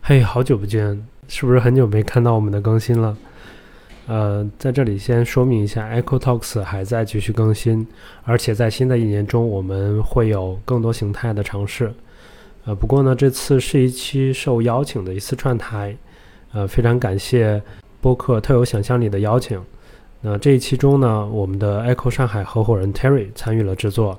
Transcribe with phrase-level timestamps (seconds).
[0.00, 3.16] 嘿，好久不见，是不是很久没看到我们的更新了？
[4.08, 7.86] 呃，在这里先说明一下，Echo Talks 还在继续更新，
[8.24, 11.92] 而且在新的一年中，我们会有更多形态的尝试。
[12.64, 15.96] 呃，不过呢，这次是一期受邀请的一次串台，
[16.52, 17.62] 呃，非常感谢
[18.00, 19.62] 播客特有想象力的邀请。
[20.20, 24.18] 那这一期中呢，我们的 Echo 上海合伙人 Terry 参与了制作。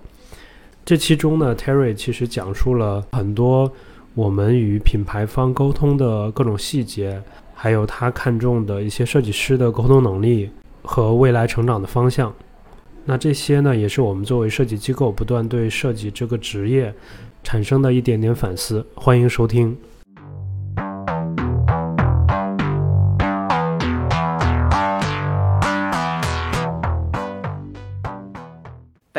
[0.83, 3.71] 这其中呢，Terry 其实讲述了很多。
[4.13, 7.23] 我们与品牌方沟通的各种细节，
[7.53, 10.49] 还有他看中的一些设计师的沟通能力
[10.81, 12.33] 和未来成长的方向，
[13.05, 16.93] 那这些呢，也是我们作为设计机构不断对设计这个职业
[17.41, 18.85] 产生的一点点反思。
[18.95, 19.77] 欢迎收听。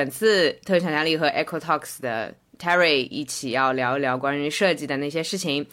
[0.03, 2.35] 本次特想象力和 Echo Talks 的。
[2.59, 5.65] Terry 一起要聊一聊关于设计的那些事情。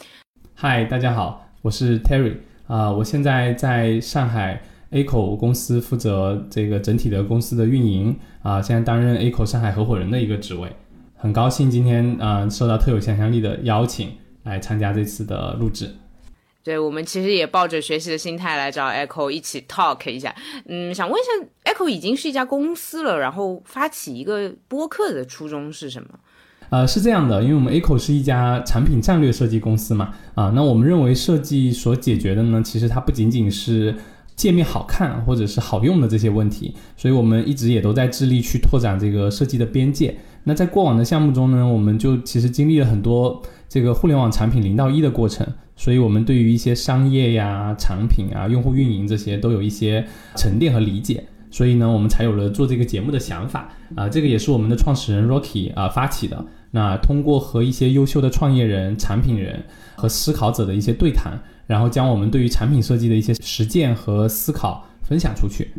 [0.54, 2.36] 嗨，大家好，我是 Terry
[2.68, 10.70] 啊，我现在在上海 A 口公司负责这个整体的公司的运营啊，现在担任 A 口上海合伙人的一个职位。
[11.16, 14.12] 很高兴今天啊受到特有想象力的邀请
[14.44, 15.90] 来参加这次的录制。
[16.64, 20.36] 对我们其实也抱着学习的心态来找 Echo 一起 talk 一下。
[20.68, 26.10] 嗯，想问一下，Echo 已经是一家公司了，然后发起一个播客的初衷是什么？
[26.70, 33.96] 呃，是这样的，因为我们 Echo 是一家产品战略设计公司嘛，啊，那我们认为设计所解决的呢，其实它不仅仅是
[34.36, 40.16] 界面好看或者是好用的这些问题，所以我们一直也都在致力去拓展这个设计的边界。
[40.44, 45.46] 那在过往的项目中呢，我们就其实经历了很多这个互联网产品零到一的过程，
[45.80, 51.24] 所以我们对于一些商业呀、产品啊、用户运营这些都有一些沉淀和理解。
[51.50, 56.46] 所以呢，我们才有了做这个节目的想法啊，这个也是我们的创始人 Rocky 啊发起的。
[56.72, 59.64] 那通过和一些优秀的创业人、产品人
[59.96, 65.72] 和思考者的一些对谈，然后将我们对于产品设计的一些实践和思考分享出去。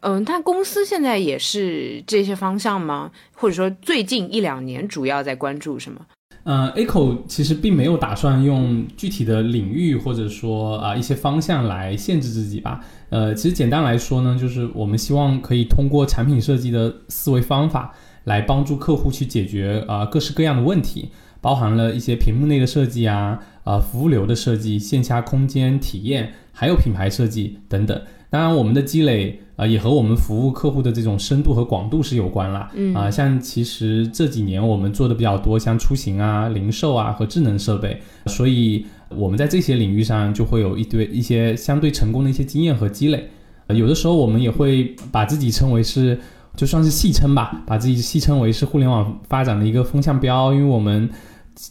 [0.00, 3.10] 嗯，但公司现在也是这些方向吗？
[3.32, 6.04] 或者说最近一两年主要在关注什么？
[6.46, 12.80] 呃，Aco 其实并没有打算用具体的领域或者说啊一些方向来限制自己吧。
[13.10, 17.92] 呃，其实简单来说呢，就是我们希望可以通过产品设计的思维方法。
[18.26, 28.02] 来帮助客户去解决啊各式各样的问题，包含了一些屏幕内的设计啊，啊服务流的设计、线下空间体验，还有品牌设计等等。
[28.36, 32.70] 当然，我们的积累啊也和我们服务客户的这种深度和广度是有关啦。
[32.74, 43.26] 嗯啊，像其实这几年我们做的比较多，像出行啊、零售啊和智能设备，所以我们在这些领域上就会有一堆一些相对成功的一些经验和积累。
[43.68, 46.18] 有的时候我们也会把自己称为是。
[46.56, 51.06] 就算是戏称吧，把自己戏称为是互联网发展的一个风向标，因为我们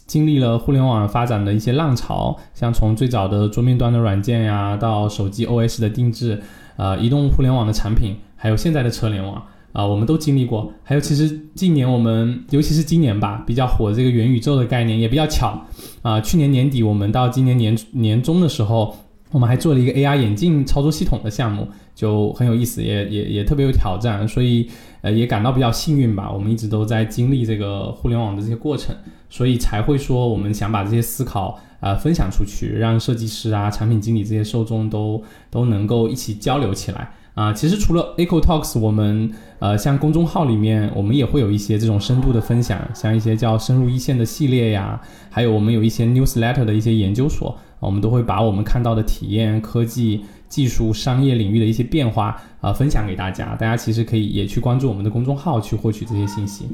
[0.06, 6.42] 经历了互联网发展的一些浪潮，像从最早的桌面端的软件呀，到手机 OS 的定制，
[6.76, 9.40] 呃，移动互联网的产品，还有现在的车联网
[9.72, 10.72] 啊，我们都经历过。
[10.82, 15.64] 还有，其实近年我们，尤其是今年吧，比较火这个元宇宙的概念也比较巧
[16.02, 16.20] 啊。
[16.20, 18.96] 去年年底，我们到今年年年中的时候，
[19.30, 21.68] 我们还做了一个 AR 眼镜操作系统的项目。
[21.96, 24.68] 就很有意思，也也也特别有挑战，所以
[25.00, 26.30] 呃也感到比较幸运吧。
[26.30, 28.94] 我们一直都在经历这个互联网的这些过程，
[29.30, 37.50] 所以才会说我们想把这些思考啊分享出去，让设计师啊、产品经理这些受众都都能够一起交流起来啊。
[37.54, 50.26] 其实除了 Eco Talks，我们呃像公众号里面，我们也会有一些这种深度的分享，像一些叫深入一线的系列呀，还有我们有一些 Newsletter 的一些研究所，我们都会把我们看到的体验科技。
[50.48, 53.54] 技术、商业领域的一些变化啊，分享给大家。
[53.56, 56.68] 大家其实可以也去关注我们的公众号，去获取这些信息。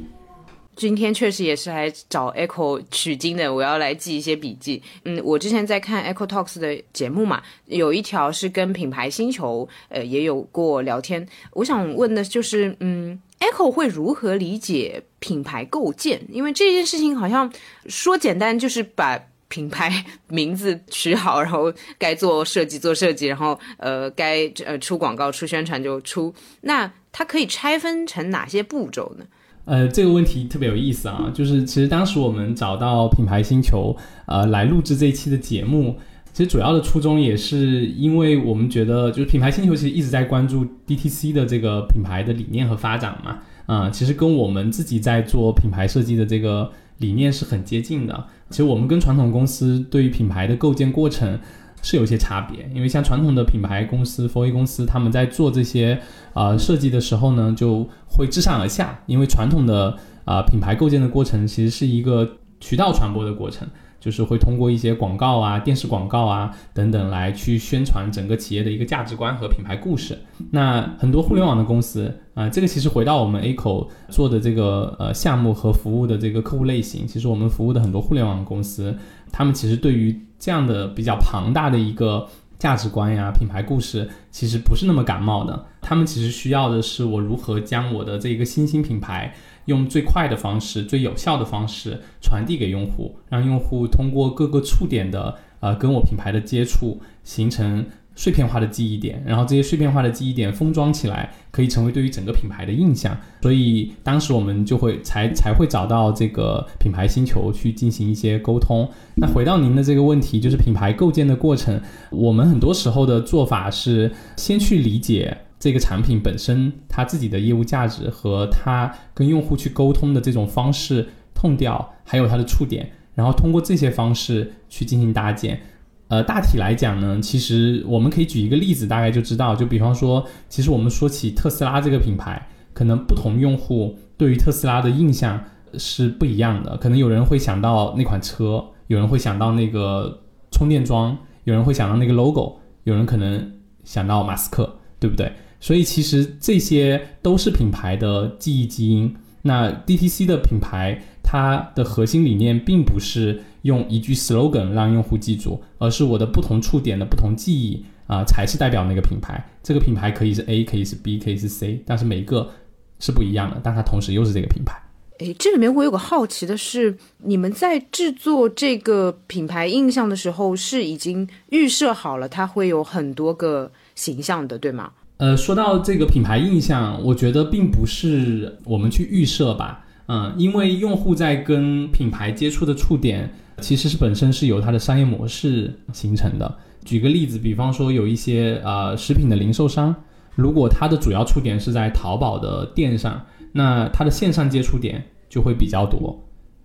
[0.75, 4.83] 今天确实也是来找 Echo 取经的，我要来记一些笔记。
[5.05, 11.29] 嗯，我之前在看 Echo Talks 的节目嘛，有一条是跟品牌星球呃也有过聊天。
[11.53, 16.23] 我想问的就是，嗯，Echo 会如何理解品牌构建？
[16.31, 17.53] 因为这件事情好像
[17.87, 19.21] 说简单就是把。
[19.53, 26.33] 品牌名字取好，然后该做设计做设计，然后呃该呃出广告出宣传就出。
[26.63, 29.27] 那它可以拆分成哪些步骤呢？
[29.67, 33.95] 呃，这个问题特别有意思啊，就是其实当时我们找到品牌星球
[34.27, 35.99] 呃来录制这一期的节目，
[36.33, 48.27] 其实主要的初衷也是因为我们觉得就是品牌星球其实一直在关注 DTC 的这个品牌的理念和发展嘛，啊，其实跟我们自己在做品牌设计的这个理念是很接近的。
[48.53, 51.41] 其实我们跟传统公司对于品牌的构建过程
[51.83, 55.99] 是有些差别，因为像传统的品牌公司、佛 A 公司，他们在做这些
[56.35, 63.67] 呃设计的时候呢，就会自上而下，因为传统的啊、品牌构建的过程其实是一个渠道传播的过程。
[64.03, 70.19] 就是会通过一些广告啊、电视广告啊等等来去宣传整个企业的一个价值观和品牌故事。
[70.51, 78.97] 那很多互联网的公司啊、这个其实回到我们 A 口做的这个呃项目和服务的这个客户类型，其实我们服务的很多互联网公司，
[79.31, 82.27] 他们其实对于这样的比较庞大的一个
[82.59, 85.65] 价值观呀、品牌故事，其实不是那么感冒的。
[85.81, 89.33] 他们其实需要的是我如何将我的这个新兴品牌。
[89.67, 103.17] 用最快的方式、最有效的方式传递给用户，让用户通过各个触点的呃跟我品牌的接触，形成碎片化的记忆点，然后这些碎片化的记忆点封装起来，可以成为对于整个品牌的印象。
[103.41, 108.87] 所以当时我们就会才才会找到这个品牌星球去进行一些沟通。
[109.17, 111.81] 那回到您的这个问题，就是品牌构建的过程，
[112.11, 115.39] 我们很多时候的做法是先去理解。
[115.63, 125.61] 这个产品本身它自己的业务价值和它跟用户去沟通的这种方式、痛调，还有它的触点，然后通过这些方式去进行搭建。
[126.09, 129.55] 呃，大体来讲呢，其实我们可以举一个例子，大概就知道。
[129.55, 132.45] 就比方说，其实我们说起特斯拉这个品牌，
[132.75, 135.45] 可能不同用户对于特斯拉的印象
[135.79, 136.77] 是不一样的。
[136.79, 143.53] 可能有人会想到那款车，有人会想到那个充电桩，有人会想到那个 logo，有人可能
[143.85, 145.33] 想到马斯克，对不对？
[145.63, 149.17] 所以其实这些都是品牌的记忆基因。
[149.43, 159.43] 那 DTC 的品牌，它的核心理念并不是用一句 slogan 让用户记住，而是我的不同触点的不同记忆啊，才是代表那个品牌。
[159.63, 162.51] 这个品牌可以是 A，可以是 B，可以是 C，但是每个
[162.99, 164.77] 是不一样的，但它同时又是这个品牌。
[165.19, 174.93] 诶，这里面我有个好奇的是，你们在制作这个品牌印象的时候，是已经预设好了它会有很多个形象的，对吗？
[175.19, 186.57] 呃，说到这个品牌印象，我觉得并不是我们去预设吧，嗯，因为用户在跟品牌接触的触点，其实是本身是由它的商业模式形成的。
[186.85, 189.95] 举个例子，比方说有一些呃食品的零售商，
[190.35, 196.25] 如果它的主要触点是在淘宝的店上，那它的线上接触点就会比较多，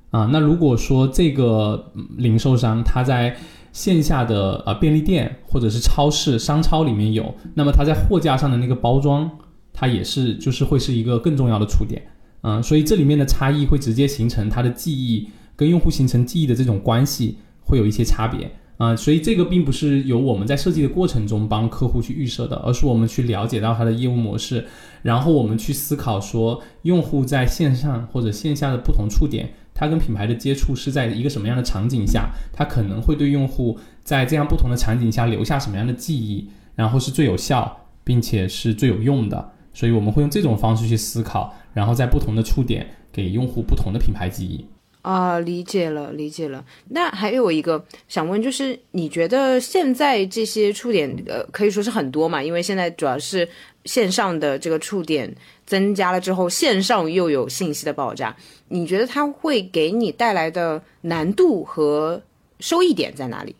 [0.09, 3.38] 啊，那如果说这个零售商它在
[3.77, 9.29] 线下的呃便利店或者是超市、商超里面有，那么它在货架上的那个包装，
[9.71, 12.01] 它也是就是会是一个更重要的触点，
[12.41, 24.65] 嗯，所以这里面的差异会直接形成它的记忆跟用户形成记忆的这种关系会有一些差别，啊，所以这个并不是由我们在设计的过程中帮客户去预设的，而是我们去了解到它的业务模式，
[25.03, 29.53] 然后我们去思考说用户在线上或者线下的不同触点。
[29.79, 32.31] 它跟品牌的接触是在一个什么样的场景下？
[32.51, 39.51] 它可能会对用户在这样不同的场景下留下什么样的记忆，然后是最有效并且是最有用的。
[39.74, 44.65] 所以我们会用这种方式去思考，然后在不同的触点给用户不同的品牌记忆。
[45.01, 46.65] 啊，理解了，理解了。
[46.89, 52.44] 那还有一个想问，就是你觉得现在这些触点，呃，可以说是很多嘛？
[52.44, 53.47] 因为现在主要是
[53.85, 55.33] 线上的这个触点
[55.65, 58.35] 增加了之后，线上又有信息的爆炸。
[58.67, 62.21] 你觉得它会给你带来的难度和
[62.59, 63.55] 收益点在哪里？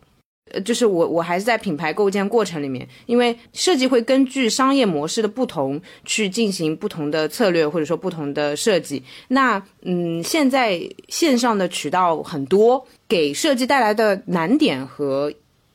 [0.52, 9.02] 呃，就是我我还是在品牌构建过程里面，因为设计会根据商业模式的不同去进行不同的策略或者说不同的设计。
[9.28, 15.32] 那嗯，现在线上的渠道很多，给设计带来的难点和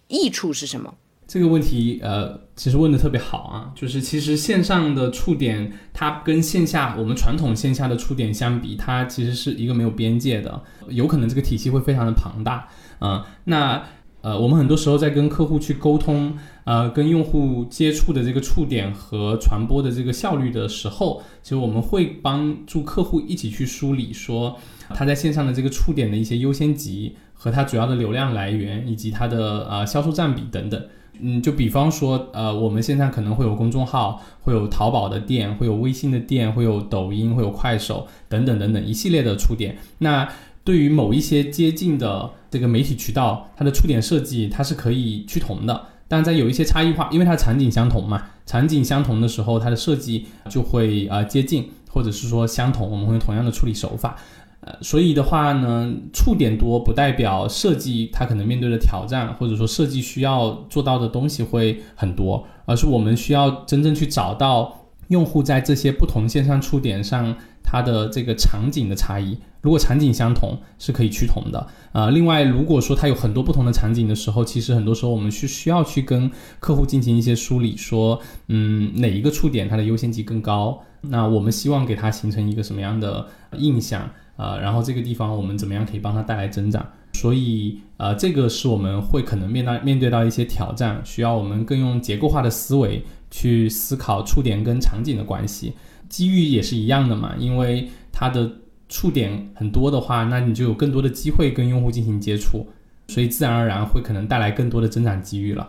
[0.07, 0.93] 益处是什么？
[1.25, 12.67] 这个问题，呃，其实问的特别好啊，就是其实线上的触点，它跟线下我们传统线下的触点相比，它其实是一个没有边界的，有可能这个体系会非常的庞大，
[13.00, 13.83] 嗯，那
[14.23, 24.57] 呃，我们很多时候在跟客户去沟通，呃，跟用户接触的这个触点和传播的这个效率的时候，其实我们会帮助客户一起去梳理，说
[24.95, 30.81] 他在线上的这个触点的一些优先级和它主要的流量来源，以及它的呃销售占比等等。
[31.19, 39.77] 嗯，就比方说，呃，我们现在可能会有公众号，会有淘宝的店，会有微信的店，会有抖音，会有快手等等等等一系列的触点。
[39.99, 40.27] 那
[40.63, 54.15] 对于某一些接近的这个媒体渠道，它的触点设计它是可以趋同的，但在有一些差异化，因为它的场景相同嘛，场景相同的时候，它的设计就会呃接近，或者是说相同，我们会用同样的处理手法。
[54.62, 64.74] 呃，所以的话呢，触点多不代表设计它可能面对的挑战，或者说设计需要做到的东西会很多，而是我们需要真正去找到
[65.10, 69.38] 用户在这些不同线上触点上它的这个场景的差异。
[69.62, 71.67] 如果场景相同，是可以趋同的。
[71.93, 76.29] 啊，另外如果说它有很多不同的场景的时候，其实很多时候我们是需要去跟
[76.60, 80.82] 客户进行一些梳理，说，嗯，哪一个触点它的优先级更高？
[81.01, 83.25] 那我们希望给它形成一个什么样的
[83.58, 84.10] 印象？
[84.36, 86.86] 呃，然后这个地方我们怎么样可以帮它带来增长？
[87.13, 95.74] 所以，呃，这个是我们会可能面到面对到一些挑战，需要我们更用结构化的思维去思考触点跟场景的关系。
[96.13, 98.48] 机遇也是一样的嘛，因为它的
[98.88, 102.67] 触点很多的话，那你就有更多的机会跟用户进行接触，
[103.08, 105.67] 所以自然而然会可能带来更多的增长机遇了。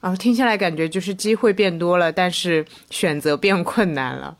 [0.00, 4.34] 啊，听下来感觉就是机会变多了，但是选择变困难了。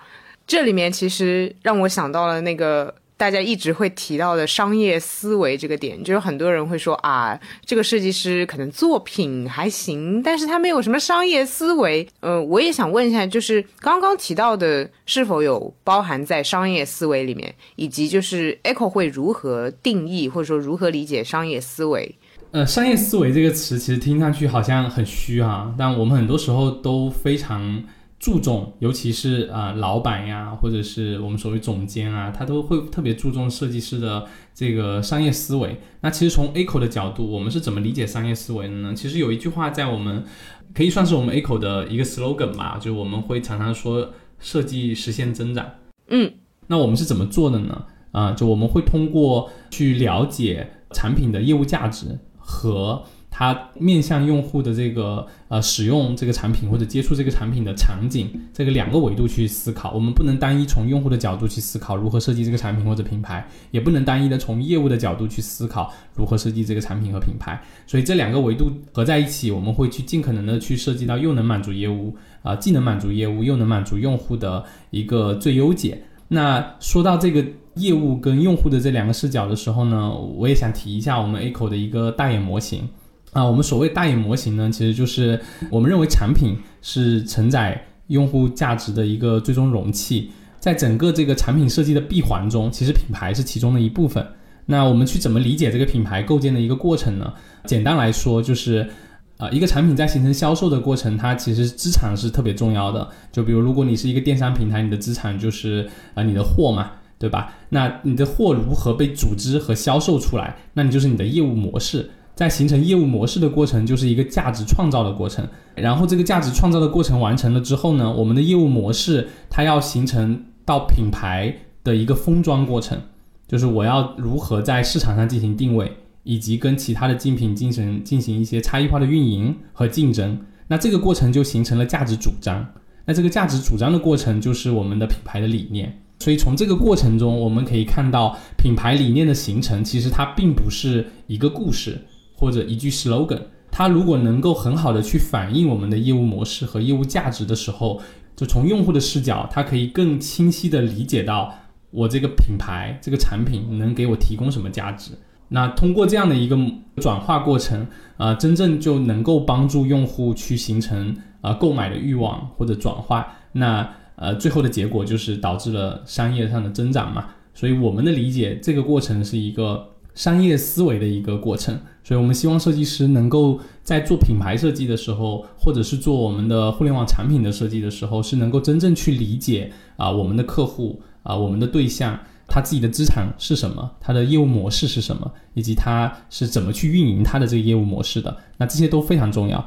[0.47, 2.95] 这里面其实让我想到了那个。
[3.17, 12.07] 大家一直会提到的商业思维这个点，就是很多人会说啊，这个设计师可能作品还行，但是他没有什么商业思维。
[12.21, 22.15] 呃，我也想问一下，就是刚刚提到的是否有包含在商业思维里面，以及就是 Echo 会如何定义或者说如何理解商业思维？
[22.51, 27.83] 呃，商业思维这个词其实听上去好像很虚哈，但我们很多时候都非常。
[28.25, 35.79] 注重，尤其是啊，老板呀，或者是我们所谓总监啊，他都会特别注重设计师的这个商业思维。
[36.01, 38.95] 那其实从 A 口的角度，我们是怎么理解商业思维的呢？
[38.95, 40.25] 其实有一句话在我们
[40.73, 45.67] 可以算是我们 A 口的一个 slogan 吧，就是我们会常常说设计实现增长。
[46.09, 46.33] 嗯，
[46.69, 47.85] 那我们是怎么做的呢？
[48.13, 53.05] 啊，就我们会通过去了解产品的业务价值和。
[53.37, 67.61] 它面向用户的这个呃使用这个产品或者接触这个产品的场景，这个两个维度去思考，我们不能单一从用户的角度去思考如何设计这个产品或者品牌，也不能单一的从业务的角度去思考如何设计这个产品和品牌。
[67.89, 72.15] 所以这两个维度合在一起，我们会去尽可能的去设计到又能满足业务
[72.45, 76.01] 啊，既能满足业务又能满足用户的一个最优解。
[76.29, 82.89] 那说到这个业务跟用户的这两个视角的时候呢，我也想提一下我们 A 口的一个大眼模型。
[83.35, 85.39] 啊，我们所谓大眼模型呢，其实就是
[85.69, 94.25] 我们认为产品是承载用户价值的一个最终容器，在整个这个产品设计的闭环中，其实品牌是其中的一部分。
[94.67, 97.35] 那我们去怎么理解这个品牌构建的一个过程呢？
[97.67, 98.89] 简单来说，就是
[99.37, 103.07] 啊，一个产品在形成销售的过程，它其实资产是特别重要的。
[103.33, 107.53] 就比如，如果你是一个电商平台，你的资产就是啊你的货嘛，对吧？
[107.69, 110.57] 那你的货如何被组织和销售出来？
[110.73, 112.09] 那你就是你的业务模式。
[112.35, 115.47] 在形成业务模式的过程，就是一个价值创造的过程。
[115.75, 123.01] 然后这个价值创造的过程完成了之后呢，我们的业务模式它要形成到品牌的一个封装过程，
[123.47, 130.39] 就是我要如何在市场上进行定位，以及跟其他的竞品进行进行一些差异化的运营和竞争。
[130.67, 132.67] 那这个过程就形成了价值主张。
[133.05, 136.01] 那这个价值主张的过程就是我们的品牌的理念。
[136.21, 142.01] 所以从这个过程中，我们可以看到品牌理念的形成，其实它并不是一个故事。
[142.37, 148.01] 或者一句 slogan，它如果能够很好的去反映我们的业务模式和业务价值的时候，
[148.37, 151.55] 就从用户的视角，它可以更清晰的理解到
[151.91, 155.13] 我这个品牌、这个产品能给我提供什么价值。
[155.49, 156.59] 那通过这样的一个
[156.97, 157.87] 转化过程，
[158.17, 163.37] 啊，真正就能够帮助用户去形成啊购买的欲望或者转化。
[163.53, 167.27] 那呃，最后的结果就是导致了商业上的增长嘛。
[167.53, 171.79] 所以我们的理解，这个过程是一个商业思维的一个过程。
[172.03, 188.37] 所以，我们希望设计师能够在做品牌设计的时候，或者是做我们的互联网产品的设计的时候，是能够真正去理解啊我们的客户啊我们的对象他自己的资产是什么，他的业务模式是什么，以及他是怎么去运营他的这个业务模式的。
[188.59, 189.67] 那这些都非常重要。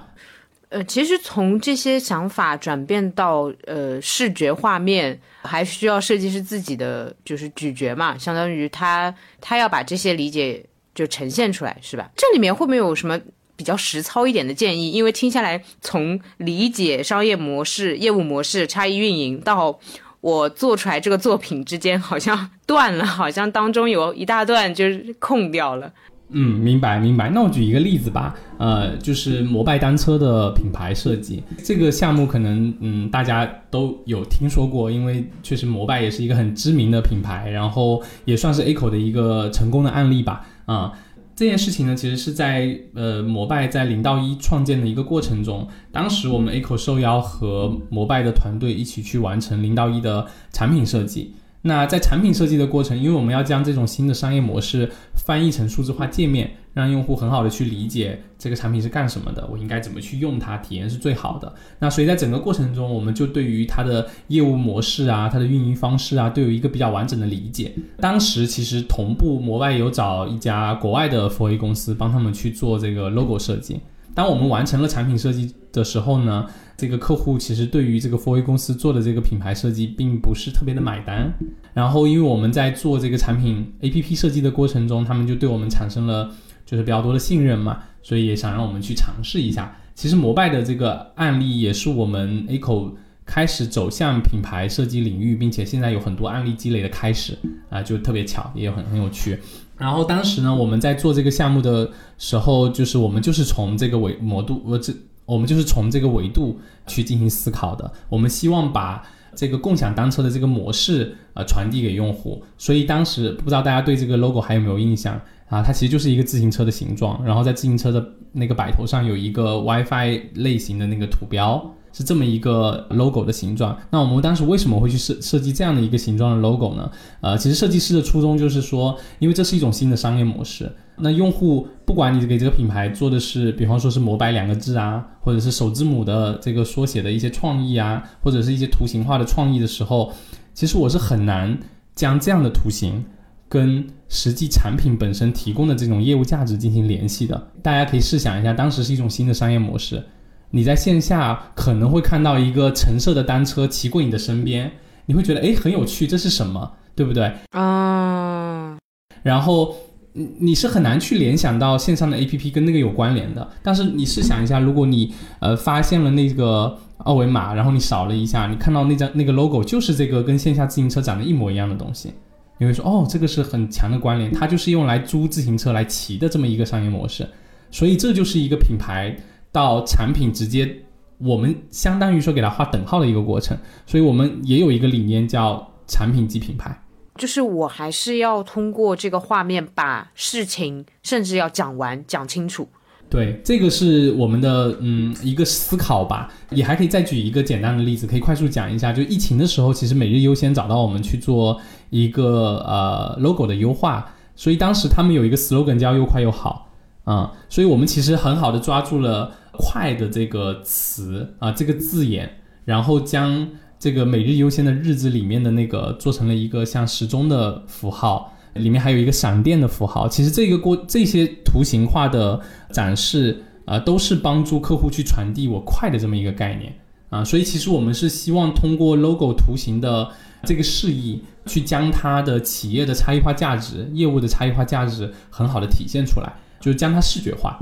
[0.70, 10.66] 呃，其实从这些想法转变到呃视觉画面，还需要设计师自己的就是咀嚼嘛，相当于他他要把这些理解。
[10.98, 12.10] 就呈现出来是吧？
[12.16, 13.22] 这里面会不会有什么
[13.56, 14.90] 比较实操一点的建议？
[14.90, 19.80] 因为听下来，从理解商业模式、业务模式、差异运营到
[20.22, 25.94] 我做出来这个作品之间，好像断了，好像当中有一大段就是空掉了。
[26.30, 27.30] 嗯，明白明白。
[27.30, 40.46] 那我举一个例子吧，呃，就是摩拜单车的品牌设计这个项目，可能嗯大家都有听说过，因为确实摩拜也是一个很知名的品牌，然后也算是 A 口的一个成功的案例吧。
[40.66, 40.92] 啊，
[41.34, 51.36] 这件事情呢，其实是在呃摩拜在零到一创建的一个过程中，当时我们 A 口受邀和摩拜的团队一起去完成零到一的产品设计。
[51.64, 61.52] 那在产品设计的过程，因为我们要将这种新的商业模式翻译成数字化界面，让用户很好的去理解这个产品是干什么的，我应该怎么去用它，体验是最好的。
[61.80, 67.74] 那所以在整个过程中，我们就对于它的业务模式啊，它的运营方式啊，都有一个比较完整的理解。
[68.00, 73.80] 当时其实同步，摩拜有找一家国外的 4A 公司帮他们去做这个 logo 设计。
[74.14, 76.46] 当我们完成了产品设计的时候呢，
[76.78, 81.34] 这个客户其实对于这个 4A 公司做的这个品牌设计并不是特别的买单。
[81.74, 86.32] 然后，因为我们在做这个产品 APP 设计的过程中，他们就对我们产生了
[86.66, 89.76] 就是比较多的信任嘛，所以也想让我们去尝试一下。
[89.96, 97.36] 其实摩拜的这个案例也是我们 A 口开始走向品牌设计领域，并且现在有很多案例积累的开始
[97.70, 99.40] 啊，就特别巧，也很很有趣。
[99.78, 104.94] 然后当时呢，我们在做这个项目的时候，就是我们就是从这个维摩度，呃，这
[105.28, 107.92] 我们就是从这个维度去进行思考的。
[108.10, 109.06] 我们希望把
[109.36, 112.44] 这个共享单车的这个模式呃传递给用户。
[112.58, 115.14] 所以当时不知道大家对这个 logo 还有没有印象
[115.50, 115.62] 啊？
[115.62, 121.64] 它其实就是一个自行车的形状，然后在自行车的那个摆头上有一个 WiFi 类型的那个图标。
[121.98, 123.76] 是这么一个 logo 的形状。
[123.90, 126.92] 那我们当时为什么会去设设计这样的一个形状的 logo 呢？
[127.22, 130.72] 呃，其实设计师的初衷就是说，因为这是一种新的商业模式。
[131.00, 140.14] 那用户不管你给这个品牌做的是，比方说是“摩拜”两个字啊，或者是首字母的这个缩写的一些创意啊，或者是一些图形化的创意的时候，
[140.54, 141.58] 其实我是很难
[141.96, 143.04] 将这样的图形
[143.50, 147.48] 跟实际产品本身提供的这种业务价值进行联系的。
[147.64, 150.04] 大家可以试想一下，当时是一种新的商业模式。
[150.52, 154.72] 你在线下可能会看到一个橙色的单车骑过你的身边，
[155.08, 157.32] 你会觉得哎很有趣，这是什么，对不对？
[157.52, 158.78] 啊，
[159.24, 159.76] 然后
[160.14, 163.46] 你你是很难去联想到线上的 APP 跟那个有关联的。
[163.62, 172.14] 但是你试想一下，如果你呃发现了那个二维码，然后你扫了一下，你看到那张那个 logo 就是这个跟线下自行车长得一模一样的东西，
[172.58, 177.28] 你会说哦，这个是很强的关联，它就是用来租自行车来骑的这么一个商业模式。
[177.70, 179.14] 所以这就是一个品牌。
[179.58, 180.84] 到产品直接，
[181.18, 186.80] 我们相当于说给它画等号的一个过程，所以我们也有一个理念叫产品即品牌，
[187.16, 192.70] 就是我还是要通过这个画面把事情甚至要讲完讲清楚。
[193.10, 201.60] 对，这个是我们的嗯一个思考吧，也还可以再举一个简单的例子，可以快速讲一下，就疫情的时候，其实每日优先找到我们去做
[201.90, 206.70] 一个呃 logo 的优化，所以当时他们有一个 slogan 叫又快又好
[207.06, 209.32] 啊，所以我们其实很好的抓住了。
[209.58, 212.30] 快的这个词啊，这个字眼，
[212.66, 213.48] 然后将
[213.80, 220.08] 这个每日优先的日子里面的那个做成了一个像时钟的符号，里面还有一个闪电的符号。
[220.08, 222.40] 其实这个过这些图形化的
[222.72, 226.74] 展示啊，都是帮助客户去传递我快的这么一个概念
[227.10, 227.24] 啊。
[227.24, 230.10] 所以其实我们是希望通过 logo 图形的
[230.44, 237.60] 这个示意，去将它的企业的差异化价值、业务的差异化价值很好的体现出来，就是将它视觉化。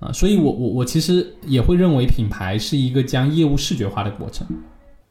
[0.00, 4.46] 啊，所以，我我我其实也会认为品牌是一个将业务视觉化的过程。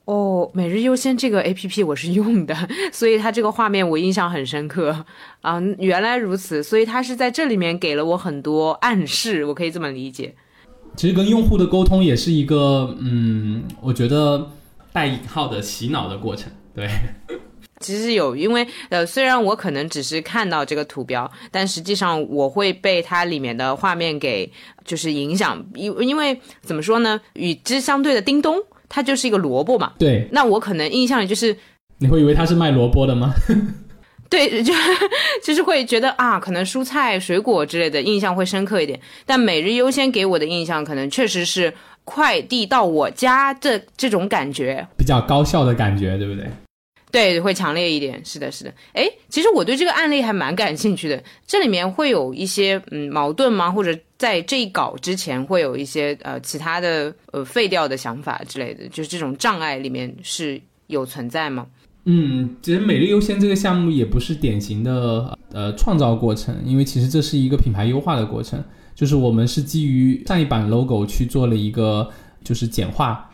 [0.05, 2.55] 哦，每日优先这个 A P P 我是用的，
[2.93, 5.05] 所以它这个画面我印象很深刻
[5.41, 5.61] 啊。
[5.77, 10.33] 原来如此，所以它是在这里面给了我很多暗示，我可以这么理解。
[10.95, 14.49] 其实跟用户的沟通也是一个，嗯，我觉得
[14.93, 16.89] 带引号的洗脑的过程，对。
[17.79, 24.51] 其实有，因为呃，虽然我可能只是看到这个图标，但实际上我会被它里面的画面给
[24.83, 27.19] 就是影响，因因为怎么说呢？
[27.33, 28.57] 与之相对的叮咚，
[28.89, 29.93] 它就是一个萝卜嘛。
[29.99, 30.27] 对。
[30.31, 31.55] 那我可能印象里就是，
[31.99, 33.31] 你会以为它是卖萝卜的吗？
[34.29, 34.73] 对， 就
[35.41, 38.99] 就是会觉得啊，可能蔬菜、水果之类的印象会深刻一点。
[39.25, 46.45] 但每日优先给我的印象，可能确实是快递到我家这这种感觉，比较高效的感觉，对不对？
[47.11, 48.23] 对，会强烈一点。
[48.25, 48.73] 是的，是的。
[48.93, 51.23] 哎，其实我对这个案例还蛮感兴趣的。
[51.45, 53.71] 这里面会有一些嗯矛盾吗？
[53.71, 58.87] 或者在这一稿之前会有一些呃其他的呃废掉的想法之类的？
[58.89, 61.67] 就是这种障碍里面是有存在吗？
[62.05, 68.63] 嗯，其实每日优先这个项目也不是典型的呃创造过程，因为其实这是一个品牌优化的过程。
[68.95, 72.09] 就是我们是基于上一版 logo 去做了一个
[72.43, 73.26] 就是简化。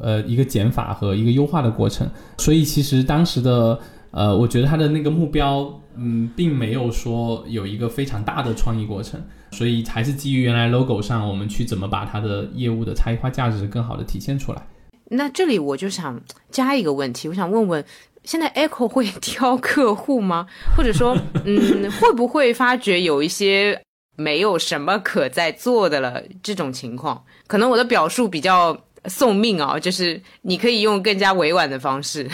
[0.00, 3.78] 呃，一个减法和一个优化的过程，所以其实当时的
[4.12, 9.20] 呃，我觉得他的那个目标，嗯，并没有说有一个非常大的创意过程，
[9.52, 14.62] 所以还是基于原来 logo 上，我们去怎么把它的业务的差异化价值更好的体现出来。
[15.10, 17.84] 那这里我就想加一个问题，我想问问，
[18.24, 20.46] 现在 Echo 会挑客户吗？
[20.76, 23.80] 或者说，嗯，会不会发觉有一些
[24.16, 27.24] 没有什么可在做的了这种情况？
[27.46, 28.76] 可能我的表述比较。
[29.06, 29.80] 送命哦！
[29.80, 32.28] 就是你可以用更加委婉的方式。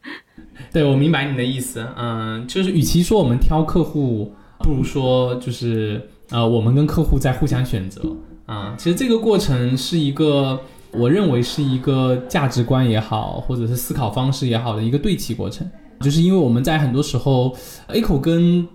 [0.72, 1.86] 对，我明白你的意思。
[1.96, 8.02] 嗯，就是与其说我们挑客户，不如说就是呃，我们跟客户在互相选择。
[8.46, 10.60] 啊，其实这个过程是一个，
[10.92, 15.68] 我认为是一个价值观也好，或者是思考方式也好的一个对齐过程。
[16.00, 18.68] 就是因为我们在很多时候，A 口跟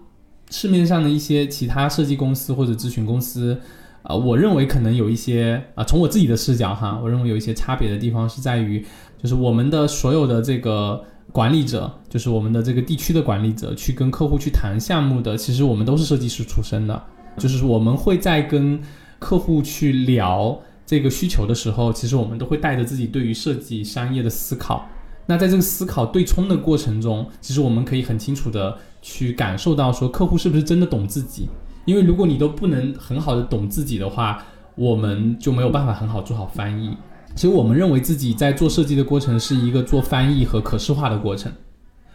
[0.50, 3.60] 市面上的一些其他设计公司或者咨询公司。
[4.03, 8.85] 呃，我认为可能有一些啊、从我自己的视角哈，我认为有一些差别的地方是在于，
[9.21, 17.03] 就是我们的所有的这个管理者，就是我们的这个地区的管理者，去跟客户去谈项目的，其实我们都是设计师出身的，
[17.38, 18.81] 就是我们会在跟
[19.19, 24.88] 客户去聊这个需求的时候，其实我们都会带着自己对于设计商业的思考。
[25.25, 31.47] 那在这个思考对冲的过程中，其实我们可以很清楚的去感受到说客户是不是真的懂自己。
[31.86, 34.44] 因为如果你都不能很好的懂自己的话，
[34.76, 36.96] 我们就没有办法很好做好翻译。
[37.36, 41.52] 其实我们认为自己在做设计的过程是一个做翻译和可视化的过程。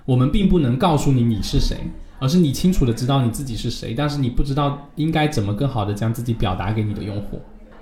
[0.04, 1.78] 我们并不能告诉你你是谁，
[2.18, 7.40] 而是你清楚的知道你自己是谁，但是你不知道应该怎么更好的将自己表达给你的用户，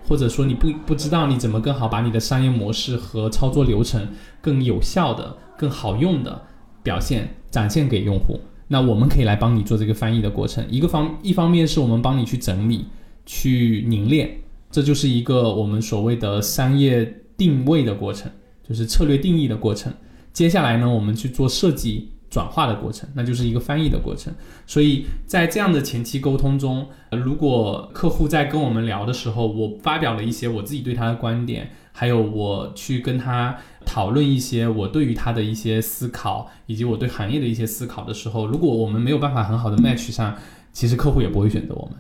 [0.09, 4.07] 或者说你不不知道你怎么更好把你的商业模式和操作流程
[4.41, 6.41] 更有效的、更好用的
[6.83, 8.39] 表现展现给用户。
[8.73, 10.65] 那我们可以来帮你做这个翻译的过程。
[10.71, 12.87] 一个方一方面是我们帮你去整理、
[13.27, 14.39] 去凝练，
[14.71, 18.33] 这就是一个我们所谓的商业定位的过程，
[18.67, 19.93] 就是策略定义的过程。
[20.33, 24.33] 接下来呢，我们去做设计转化的过程，那就是一个翻译的过程。
[24.67, 40.37] 所以在这样的前期沟通中，如果客户在跟我们聊的时候，我发表了一些我自己对他的观点，还有我去跟他讨论一些我对于他的一些思考，以及我对行业的一些思考的时候，如果我们没有办法很好的 match 上，
[40.73, 41.95] 其实客户也不会选择我们。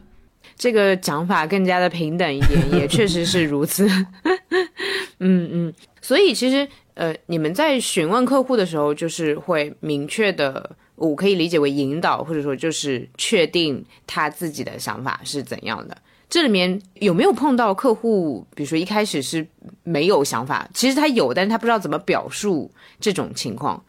[0.57, 3.89] 这个讲法更加的平等一点，也确实是如此。
[5.19, 15.97] 嗯嗯，所以其实呃，你们在询问客户的时候，就是会明确的，我可以理解为引导，或者说就是确定他自己的想法是怎样的。
[16.33, 19.47] 这里面有没有碰到客户，比如说一开始是
[19.85, 23.85] 没有想法，其实他有，但是他不知道怎么表述这种情况？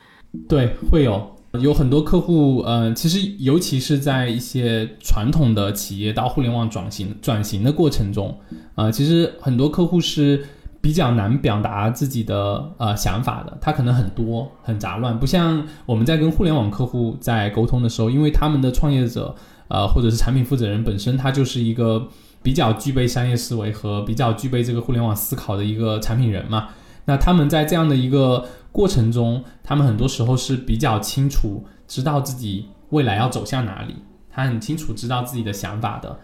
[0.50, 8.38] 对，会有有很多客户，呃，其实尤其是在一些传统的企业到互联网转型转型的过程中，
[8.76, 10.44] 啊、其实很多客户是
[10.82, 19.34] 比较难表达自己的呃想法的，他可能很多很杂乱，不像我们在跟互联网客户在沟通的时候，因为他们的创业者，
[19.70, 22.06] 呃，或者是产品负责人本身，他就是一个
[22.44, 26.70] 比较具备商业思维和比较具备这个互联网思考的一个产品人嘛。
[27.06, 33.96] 那他们在这样的一个过程中，他们很多时候是比较清楚知道自己未来要走向哪里，
[34.30, 36.20] 他很清楚知道自己的想法的。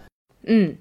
[0.46, 0.76] 嗯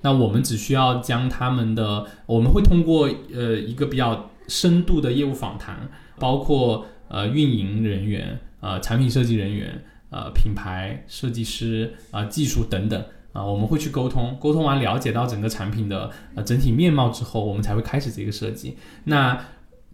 [0.00, 18.76] 那我们只需要将他们的，我们会通过呃一个比较深度的业务访谈，包括呃运营人员、呃产品设计人员、呃品牌设计师啊、技术等等啊、我们会去沟通，沟通完了解到整个产品的呃整体面貌之后，我们才会开始这个设计。
[19.04, 19.38] 那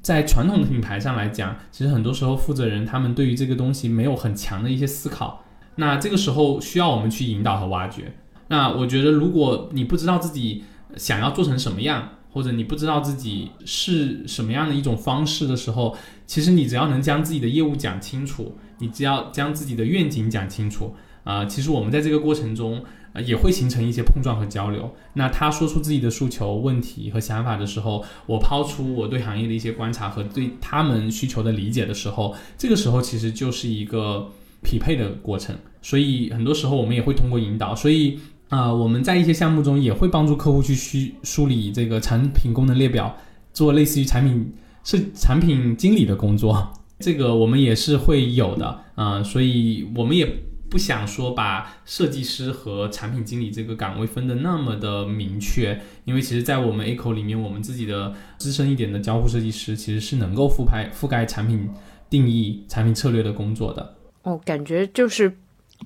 [0.02, 5.44] 在传统的品牌上来讲，其实很多时候负责人他们对于这个东西没有很强的一些思考，
[5.76, 8.12] 那这个时候需要我们去引导和挖掘。
[8.48, 10.64] 那我觉得，如果你不知道自己
[10.96, 15.96] 想要做成什么样，或者你不知道自己是什么样的一种方式的时候，
[16.26, 22.82] 其实你只要能将自己的业务讲清楚，你只要将自己的愿景讲清楚，啊、其实我们在这个过程中。
[23.20, 24.90] 也会形成一些碰撞和交流。
[25.14, 34.28] 那他说出自己的诉求、问题和想法的时候，我抛出我对行业的一些观察和对他们需求的理解的时候，这个时候其实就是一个
[34.62, 35.56] 匹配的过程。
[35.80, 43.14] 所以很多时候我们也会通过引导，所以啊、我们在一些项目中也会帮助客户去需梳理这个产品功能列表，
[43.52, 44.52] 做类似于产品
[44.84, 46.72] 是产品经理的工作。
[46.98, 50.26] 这个我们也是会有的啊、所以我们也
[50.70, 61.68] 不想说把设计师和产品经理这个岗位分得那么的明确，因为其实，在我们 A 口里面，我们自己的资深一点的交互设计师其实是能够覆盖覆盖产品
[62.10, 63.94] 定义、产品策略的工作的。
[64.22, 65.34] 哦，感觉就是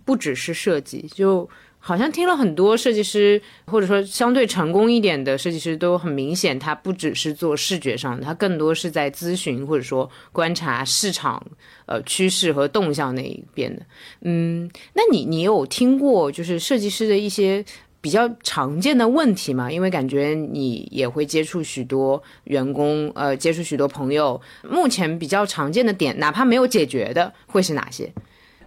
[0.04, 1.48] 不只是设计，就
[1.84, 11.44] 好像听了很多设计师，或者说相对成功一点的设计师，都很明显，他不只是做视觉上的，他更多是在咨询或者说观察市场
[11.86, 13.82] 呃趋势和动向那一边的。
[14.20, 17.64] 嗯，那你你有听过就是设计师的一些？
[18.02, 24.40] 比较常见的问题嘛，因为感觉你也会接触许多员工，呃，接触许多朋友。
[24.68, 28.12] 目前比较常见的点，哪怕没有解决的，会是哪些？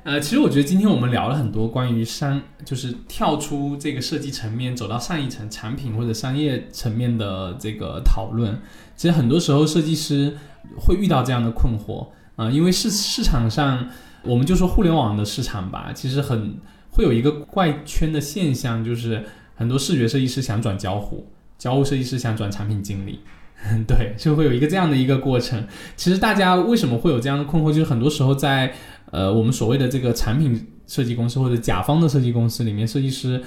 [0.06, 8.56] 呃，其实我觉得今天我们聊了很多关于商，就是跳出这个设计层面，走到上一层产品或者商业层面的这个讨论。
[8.96, 10.38] 其实很多时候设计师
[10.78, 13.90] 会遇到这样的困惑啊、因为市市场上，
[14.22, 16.60] 我们就说互联网的市场吧，其实很
[16.92, 19.24] 会有一个怪圈的现象，就是
[19.56, 21.26] 很多视觉设计师想转交互，
[21.58, 23.22] 交互设计师想转产品经理。
[23.88, 25.66] 对，就会有一个这样的一个过程。
[25.96, 27.74] 其实大家为什么会有这样的困惑？
[27.74, 28.72] 就是很多时候在
[29.12, 33.42] 呃我们所谓的这个产品设计公司或者甲方的设计公司里面，设计师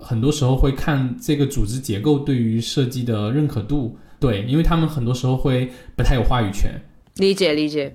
[0.00, 6.72] 很多时候会看这个组织结构对于设计的认可度，对，因为他们很多时候会不太有话语权。
[7.16, 7.94] 理解理解。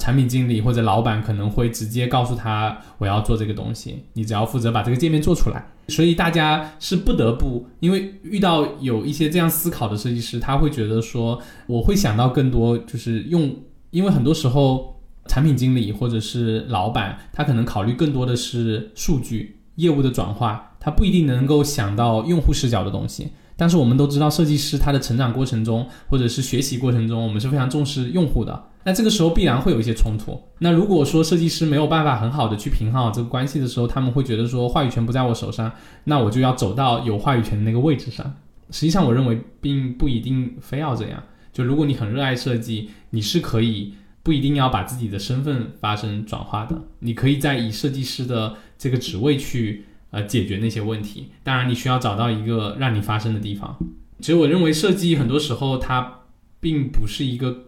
[0.00, 5.66] 产品经理或者老板可能会直接告诉他我要做这个东西，你只要负责把这个界面做出来。
[5.88, 13.54] 所以大家是不得不，因为遇到有一些这样思考的设计师，他会觉得说我会想到更多，就是用，
[13.90, 14.99] 因为很多时候
[15.30, 23.28] 产品经理或者是老板，他可能考虑更多的是数据业务的转化，他不一定能够想到用户视角的东西。
[23.56, 28.64] 但是我们都知道，设计师他的成长过程中或者是学习过程中，我们是非常重视用户的。
[28.82, 30.36] 那这个时候必然会有一些冲突。
[30.58, 35.70] 那如果说设计师没有办法很好的去平衡好这个关系的时候，他们会觉得说话语权不在我手上，
[36.04, 38.34] 那我就要走到有话语权的那个位置上。
[38.72, 41.22] 实际上，我认为并不一定非要这样。
[41.52, 46.82] 就如果你很热爱设计，你是可以不一定要把自己的身份发生转化的。
[47.00, 51.30] 你可以在以设计师的这个职位去呃解决那些问题。
[51.42, 53.78] 当然，你需要找到一个让你发声的地方。
[54.18, 56.20] 其实我认为设计很多时候它
[56.60, 57.66] 并不是一个。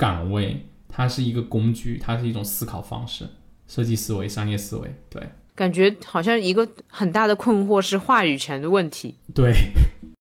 [0.00, 3.28] 岗位，它是一个工具，它是一种思考方式，
[3.68, 4.94] 设计思维、商业思维。
[5.10, 5.22] 对，
[5.54, 9.14] 感觉好像一个很大的困惑是话语权的问题。
[9.34, 9.52] 对。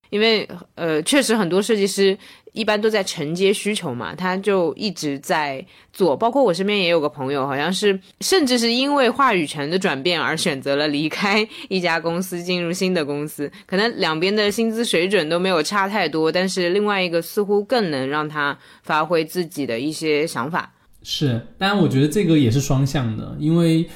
[0.09, 2.17] 因为呃，确实很多设计师
[2.53, 6.17] 一般都在承接需求嘛，他就一直在做。
[6.17, 13.51] 包括我身边也有个朋友，好像是甚至是因为话语权的转变而选择了离开一家公司，进入新的公司。
[13.67, 20.73] 可能两边的薪资水准都没有差太多，但是另外一个似乎更能让他发挥自己的一些想法。
[21.03, 23.87] 是，当然我觉得这个也是双向的，因为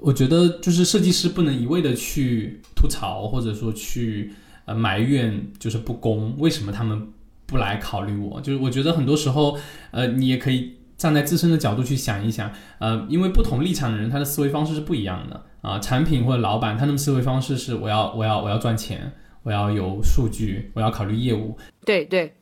[0.00, 4.32] 我觉得就是设计师不能一味的去吐槽，或者说去。
[4.68, 7.08] 呃，埋怨就是不公，为什么他们
[7.46, 8.38] 不来考虑我？
[8.42, 9.58] 就是我觉得很多时候，
[9.90, 15.78] 呃，你也可以站在自身的角度去想一想，呃，因为不同立场的人，他的思维方式是不一样的啊。
[15.78, 19.10] 产品或者老板，他们思维方式是我要我要我要赚钱，
[19.42, 21.56] 我要有数据，我要考虑业务。
[21.86, 22.34] 对对。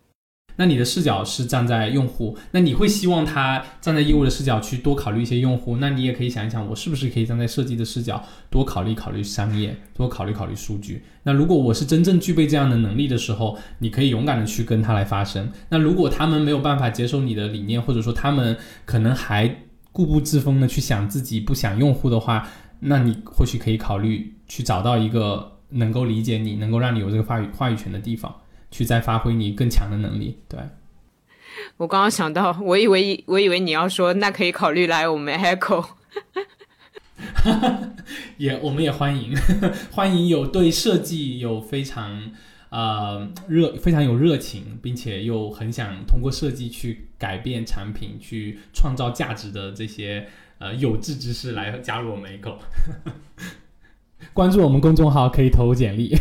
[0.56, 11.02] 那你的视角是站在用户，那你会希望他站在业务的视角去多考虑一些用户，那你也可以想一想，我是不是可以站在设计的视角多考虑考虑商业，多考虑考虑数据。
[11.22, 15.50] 那如果我是真正具备这样的能力的时候，你可以勇敢的去跟他来发声。
[15.68, 22.48] 那如果他们没有办法接受你的理念，或者说他们可能还固步自封的去想自己不想用户的话，
[22.80, 28.34] 那你或许可以考虑去找到一个能够理解你、能够让你有这个话语话语权的地方。
[28.76, 30.38] 去再发挥你更强的能力。
[30.46, 30.60] 对，
[31.78, 35.82] 我刚刚想到，我以为我以为你要说，那可以考虑来我们 Echo，
[38.36, 39.34] 也我们也欢迎，
[39.90, 42.30] 欢迎有对设计有非常
[42.68, 52.56] 呃热非常有热情，并且又很想通过设计去改变产品、去创造价值的这些呃有志之士来加入我们 Echo。
[54.34, 56.14] 关注我们公众号可以投简历。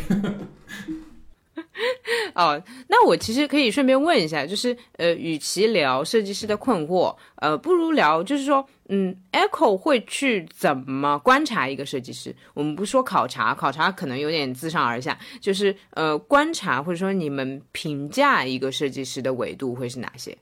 [2.35, 12.35] 哦，那我其实可以顺便问一下，就是呃，与其聊设计师的困惑，呃，不如聊就是说，嗯，Echo 会去怎么观察一个设计师？
[12.53, 20.37] 我们不说考察，考察可能有点自上而下，就是呃，观察或者说你们评价一个设计师的维度会是哪些？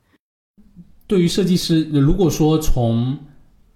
[1.05, 3.19] 对于设计师，如果说从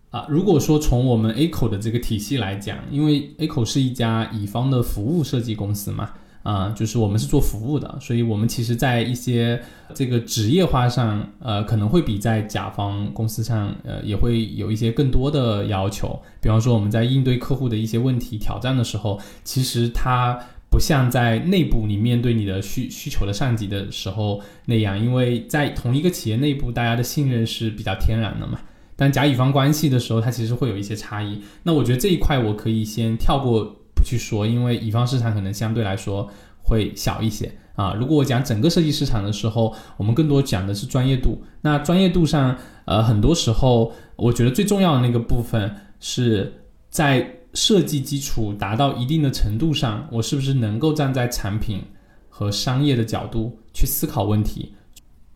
[0.09, 6.13] 啊，如果说从我们 Echo 的这个体系来讲，因为 Echo 是一家乙方的服务设计公司嘛。
[6.47, 9.61] 啊，就是我们是做服务的，所以我们其实，在一些
[9.93, 16.17] 这个职业化上，呃，可能会比在甲方公司上，呃，也会有一些更多的要求。
[16.39, 28.57] 比方说，我们在应对客户的一些问题挑战的时候，其实它不像在内部你面对你的需需求的上级的时候那样，因为在同一个企业内部，大家的信任是比较天然的嘛。
[28.95, 31.41] 但甲乙方关系的时候，它其实会有一些差异。
[31.63, 33.75] 那我觉得这一块我可以先跳过。
[33.97, 36.29] 不去说，因为乙方市场可能相对来说
[36.61, 37.93] 会小一些啊。
[37.93, 41.43] 如果我讲整个设计市场的时候，我们更多讲的是专业度。
[41.61, 42.55] 那专业度上，
[42.85, 46.53] 呃，很多时候我觉得最重要的那个部分是
[46.89, 51.81] 在设计基础达到一定的程度上，我是不是能够站在产品
[52.29, 54.73] 和商业的角度去思考问题，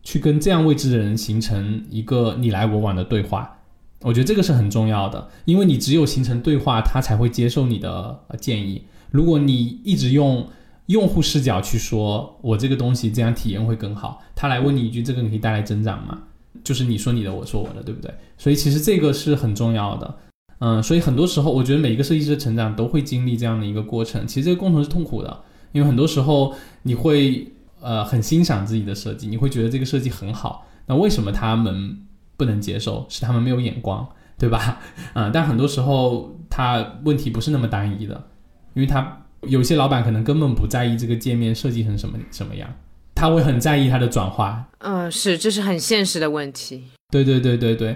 [0.03, 3.57] 去跟这样位置的人形成一个你来我往的对话。
[4.03, 8.83] 我觉得这个是很重要的，因为你只有形成对话，他才会接受你的建议。
[9.11, 10.47] 如果你一直用
[10.87, 16.23] 用户视角去说，我这个东西这样体验会更好，他来问你一句，这个你可以带来增长吗？
[16.63, 18.11] 就是你说你的，我说我的，对不对？
[18.37, 20.17] 所以其实这个是很重要的。
[20.59, 24.25] 嗯，所以很多时候，我觉得每一个设计师的成长都会经历这样的一个过程。
[24.25, 32.07] 其实这个过程是痛苦的，因为很多时候你会呃很欣赏自己的设计，你会觉得这个设计很好，那为什么他们？
[32.41, 34.07] 不能接受是他们没有眼光，
[34.39, 34.79] 对吧？
[35.13, 38.29] 啊，但很多时候他问题不是那么单一的，
[38.73, 42.67] 因为他有些老板可能根本不在意这个界面设计成什么什么样，
[43.13, 44.67] 他会很在意它的转化。
[44.79, 46.85] 嗯，是，这是很现实的问题。
[47.11, 47.95] 对对对对对，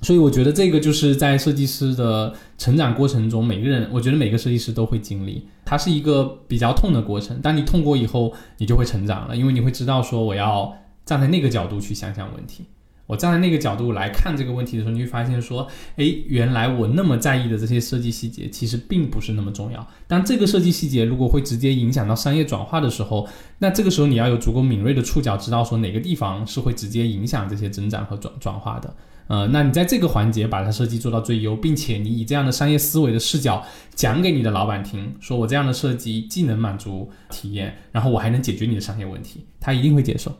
[0.00, 7.38] 所以我觉得这个就是在设计师的成长过程中，每个人，我觉得每个设计师都会经历，它是一个比较痛的过程。
[7.42, 12.64] 当你痛过以后，你就会成长了，因为你会知道说我要站在那个角度去想想问题。
[13.06, 19.86] 我站在那个角度来看这个问题的时候，你会发现说，哎，原来我那么在意的这些设计细节，其实并不是那么重要。
[20.06, 28.96] 当这个设计细节如果会直接影响到商业转化的时候，那这个时候你要有足够敏锐的触角，知道说哪个地方是会直接影响这些增长和转转化的。
[29.26, 33.64] 呃，那你在这个环节把它设计做到最优，并且你以这样的商业思维的视角
[33.94, 40.30] 讲给你的老板听，说我这样的设计既能满足体验，然后我还能解决你的商业问题，他一定会接受。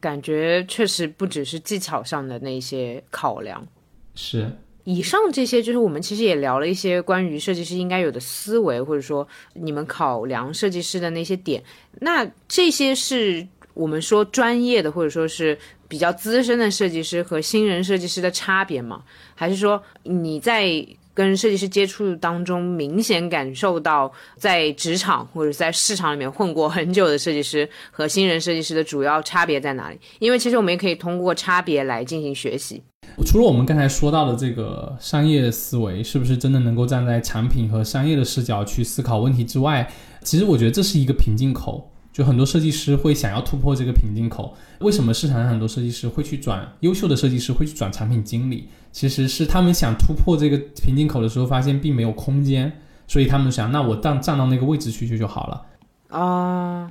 [0.00, 3.66] 感觉确实不只是技巧上的那些考量，
[4.14, 4.50] 是
[4.84, 11.62] 以上这些，就是我们其实也聊了一些关于设计师应该有的思维，或者说你们考量设计师的那些点。
[12.00, 19.02] 那这些是我们说专业的，或者说是比较资深的设计师和新人设计师的差别吗？
[19.34, 20.86] 还是说你在？
[21.16, 29.98] 跟设计师接触当中，明显感受到在职场或者在市场里面混过很久的设计师和新人设计师的主要差别在哪里？
[30.18, 32.82] 因为其实我们也可以通过差别来进行学习。
[33.24, 39.90] 除了我们刚才说到的这个商业思维，是不是真的能够站在产品和商业的视角去思考问题之外，
[40.22, 41.90] 其实我觉得这是一个瓶颈口。
[42.16, 48.68] 就很多设计师会想要突破这个瓶颈口，为什么市场上很多设计师会去转优秀的设计师会去转产品经理？
[48.90, 52.72] 其实是他们想突破这个瓶颈口的时候，发现并没有空间，
[53.06, 55.62] 所以他们想，那我站站到那个位置去就就好了
[56.08, 56.90] 啊，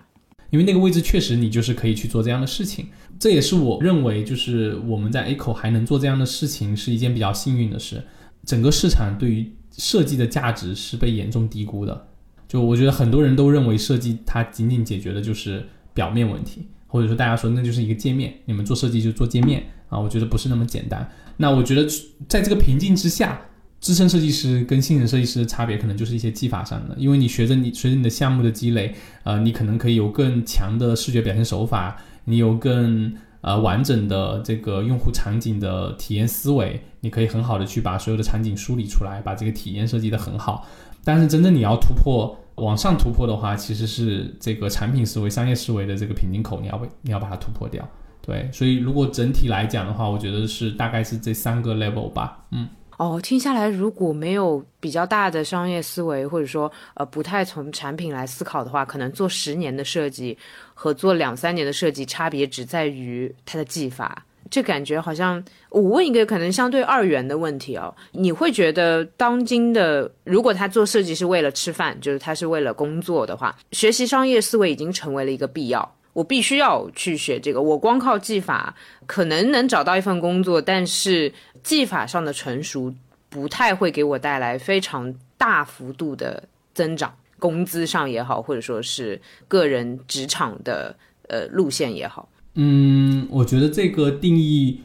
[0.51, 2.89] 因为那个位置确实你就是可以去做这样的事情。
[3.17, 8.03] 这也是我认为，就是我们在 A 口还能做这样的事情，是一件比较幸运的事。
[8.45, 12.09] 整个市场对于设计的价值是被严重低估的。
[12.47, 21.09] 就我觉得很多人都认为设计它仅仅解决的就是表面问题，或者说大家说那就是一个界面，你们做设计就做界面啊，我觉得不是那么简单。
[21.37, 21.85] 那我觉得
[22.27, 23.41] 在这个瓶颈之下，
[23.81, 40.67] 资深设计师跟新人设计师的差别可能就是一些技法上的，因为你学着你随着你的项目的积累，呃，你可能可以有更强的视觉表现手法，你有更呃完整的这个用户场景的体验思维，你可以很好的去把所有的场景梳理出来，把这个体验设计的很好。
[41.05, 47.87] 但是真正你要突破往上突破的话，其实是这个产品思维、商业思维的这个瓶颈口，你要被你要把它突破掉。
[48.21, 52.43] 对，所以如果整体来讲的话，我觉得是大概是这三个 level 吧。
[52.49, 60.35] 嗯，哦，听下来，如果没有比较大的商业思维，或者说呃不太从产品来思考的话，可能做十年的设计
[60.73, 64.25] 和做两三年的设计差别只在于它的技法。
[64.49, 78.75] 这感觉好像，我问一个可能相对二元的问题哦，你会觉得当今的如果他做设计是为了吃饭，就是他是为了工作的话，学习商业思维已经成为了一个必要，我必须要去学这个，我光靠技法
[79.07, 82.93] 可能能找到一份工作，但是技法上的成熟
[83.29, 90.95] 不太会给我带来非常大幅度的增长，工资上也好，或者说是个人职场的
[91.27, 92.29] 呃路线也好。
[92.55, 94.81] 嗯，我觉得这个定义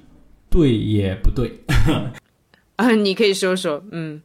[0.48, 1.60] 对也不对
[2.76, 3.82] 啊，你可以说说。
[3.92, 4.20] 嗯，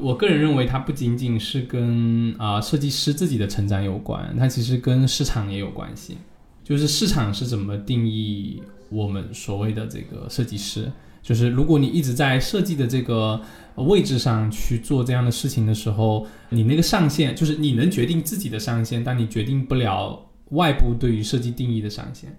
[0.00, 6.18] 我个人认为它不仅仅是跟啊设计师自己的成长有关，它其实跟市场也有关系。
[6.62, 10.92] 就是市场是怎么定义我们所谓的这个设计师？
[11.22, 13.40] 就是如果你一直在设计的这个
[13.76, 22.34] 位置上去做这样的事情的时候，你那个上限就是你能决定自己的上限，但你决定不了外部对于设计定义的上限。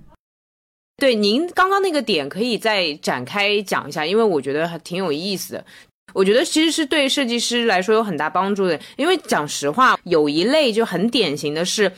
[1.01, 5.65] 对，您刚刚那个点可以再展开讲一下，因为我觉得还挺有意思的。
[6.13, 11.91] 我觉得其实是对设计师来说有很大帮助的，因为讲实话，有一类就很典型的是。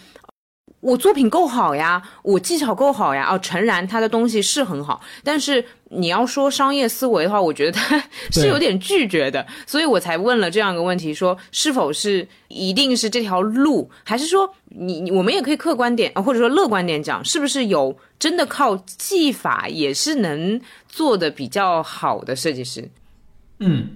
[0.84, 3.26] 我作品够好呀，我技巧够好呀。
[3.32, 7.98] 哦，诚然，他的东西是很好，但是你要说商业思维的话，我觉得 他
[8.32, 22.92] 是有点拒绝的，所以我才问了这样一个问题：说是否是一定是这条路，还是说你我们也可以客观点啊，或者说乐观点讲，是不是有真的靠技法也是能做的比较好的设计师？
[23.60, 23.92] 嗯，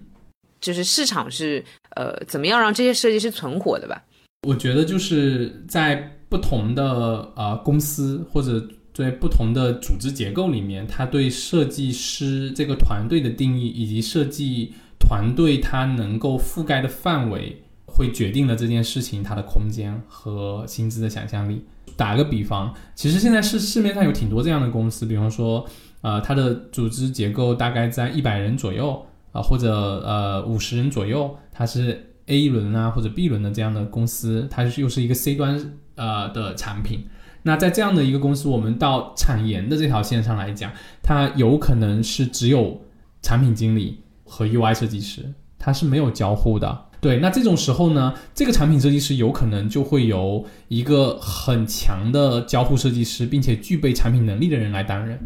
[0.62, 1.66] 就是市场是
[1.98, 4.02] 呃怎么样让这些设计师存活的吧？
[4.48, 6.14] 我觉得就是在。
[6.30, 21.64] 不同的呃公司或者在不同的组织结构里面，他对设计师这个团队的定义以及设计团队它能够覆盖的范围，会决定了这件事情它的空间和薪资的想象力。
[21.96, 25.66] 打个比方，其实现在市市面上有挺多这样的公司，比方说，
[26.02, 37.06] 呃，它的组织结构大概在一百人左右啊，或者呃五十人左右，它是 A 轮啊或者 B 轮的这样的公司，它又是一个 C 端呃的产品。
[37.44, 40.72] 那在这样的一个公司，我们到产研的这条线上来讲，
[41.04, 42.82] 它有可能是只有
[43.22, 46.86] 产品经理和 UI 设计师，它是没有交互的。
[47.00, 55.18] 对，那这种时候呢，这个产品设计师有可能就会由一个很强的交互设计师，并且具备产品能力的人来担任，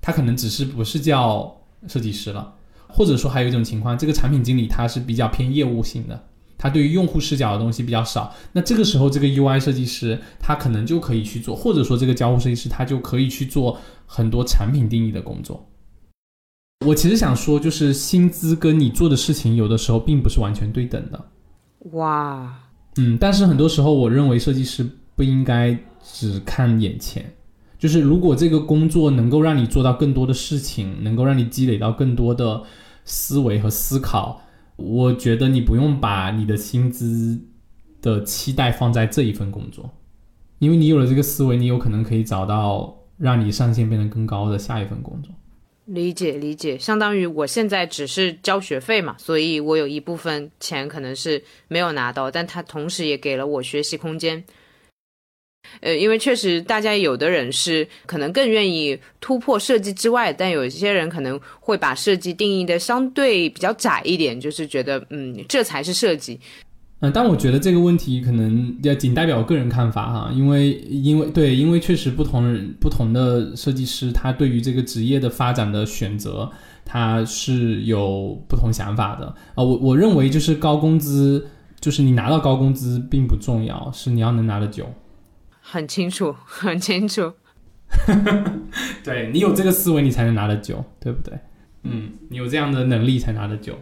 [0.00, 1.56] 他可能只是不是叫
[1.88, 2.54] 设计师了，
[2.86, 6.22] 或者说还有一种情况，这个产品经理他是比较偏业务性的。
[6.58, 15.68] 他对于用户视角的东西比较少，那这个时候这个 UI 设计师他可能就可以去做，或者说这个交互设计师他就可以去做很多产品定义的工作。
[16.86, 21.24] 我其实想说，就是薪资跟你做的事情有的时候并不是完全对等的。
[21.92, 22.58] 哇，
[22.96, 27.34] 嗯，但是很多时候我认为设计师不应该只看眼前，
[27.78, 32.62] 就是如果这个工作能够让你做到更多的事情，能够让你积累到更多的
[33.04, 34.42] 思维和思考。
[34.76, 37.40] 我觉得你不用把你的薪资
[38.00, 39.90] 的期待放在这一份工作，
[40.58, 45.34] 因为你有了这个思维，你有可能可以找到让你上限变得更高的下一份工作。
[45.86, 54.42] 理解理解，相当于我现在只是交学费嘛，所以我有一部分钱可能是没有拿到，但它同时也给了我学习空间。
[55.80, 66.38] 呃，因为确实，大家有的人是可能更愿意突破设计之外，但有一些人可能会把设计定义的相对比较窄一点，就是觉得，嗯，这才是设计。
[67.00, 76.50] 嗯，但我觉得这个问题可能要仅代表个人看法哈，因为，因为对，因为确实不同人不同的设计师，他对于这个职业的发展的选择，
[76.86, 79.62] 他是有不同想法的啊。
[79.62, 81.46] 我我认为就是高工资，
[81.80, 84.86] 就是你拿到高工资并不重要，是你要能拿得久。
[85.68, 87.32] 很清楚， 很清楚。
[89.02, 91.38] 对你有这个思维，你才能拿得久，对不对？
[91.82, 93.78] 嗯，你有这样的能力才拿得久。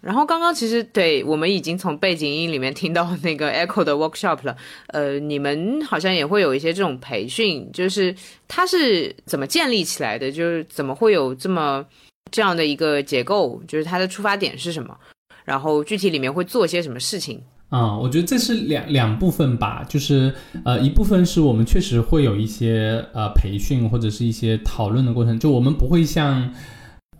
[0.00, 4.56] 然后刚刚其实对我们已经从背景音里面听到那个 Echo 的 workshop 了。
[4.88, 8.14] 呃，你们好像也会有一些这种培训，就是
[8.48, 10.30] 它是怎么建立起来的？
[10.30, 11.86] 就是怎么会有这么
[12.30, 13.62] 这样的一个结构？
[13.68, 14.96] 就是它的出发点是什么？
[15.44, 17.40] 然后具体里面会做些什么事情？
[17.72, 26.52] 啊，我觉得这是两两部分吧，就是呃，一部分是我们确实会有一些呃培训或者是一些讨论的过程，就我们不会像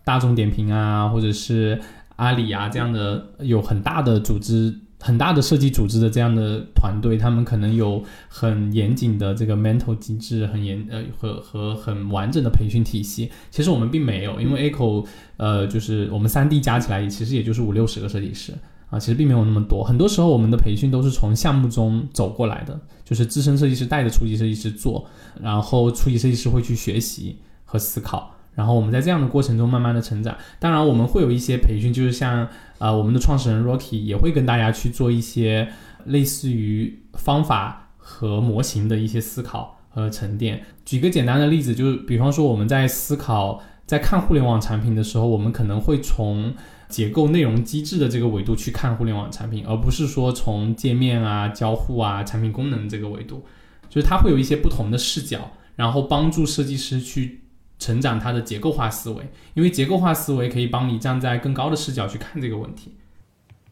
[0.05, 1.81] 大众点评啊，或者是
[2.17, 13.31] 阿里啊这样的有很大的组织、很大的设计组织的这样的团队，他们可能有很严谨的这个 mental 机制，很严呃和和很完整的培训体系。
[13.51, 15.07] 其实我们并没有，因为 Echo
[15.39, 18.53] 呃就是我们三 D 加起来其实也就是五六十个设计师。
[18.93, 19.83] 啊，其实并没有那么多。
[19.83, 25.07] 很多时候，我们的培训都是从项目中走过来的，就是资深设计师带着初级设计师做，
[25.41, 30.37] 然后初级设计师会去学习和思考，然后我们在这样的过程中慢慢的成长。
[30.61, 35.69] 当然，我们会有一些培训，就是像呃，我们的创始人 Rocky 也会跟大家去做一些
[36.05, 40.63] 类似于方法和模型的一些思考和沉淀。
[40.85, 46.53] 举个简单的例子，就是比方说我们在思考在看互联网产品的时候，我们可能会从
[46.93, 53.43] 结构、内容、机制的这个维度去看互联网产品，而不是说从界面啊、交互啊、产品功能这个维度，
[53.89, 57.41] 就是它会有一些不同的视角，然后帮助设计师去
[57.79, 59.25] 成长他的结构化思维，
[59.55, 62.93] 因为结构化思维可以帮你站在更高的视角去看这个问题。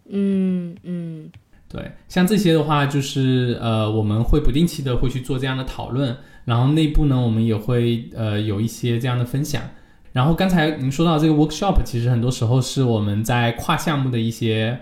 [0.09, 1.31] 嗯嗯，
[1.69, 9.63] 对，像这些的话，就是呃，我们会不定期的会去做这样的讨论，然后内部呢，我们也会呃有一些这样的分享。
[10.13, 14.81] 然后刚才您说到这个 workshop，其实很多时候是我们在跨项目的一些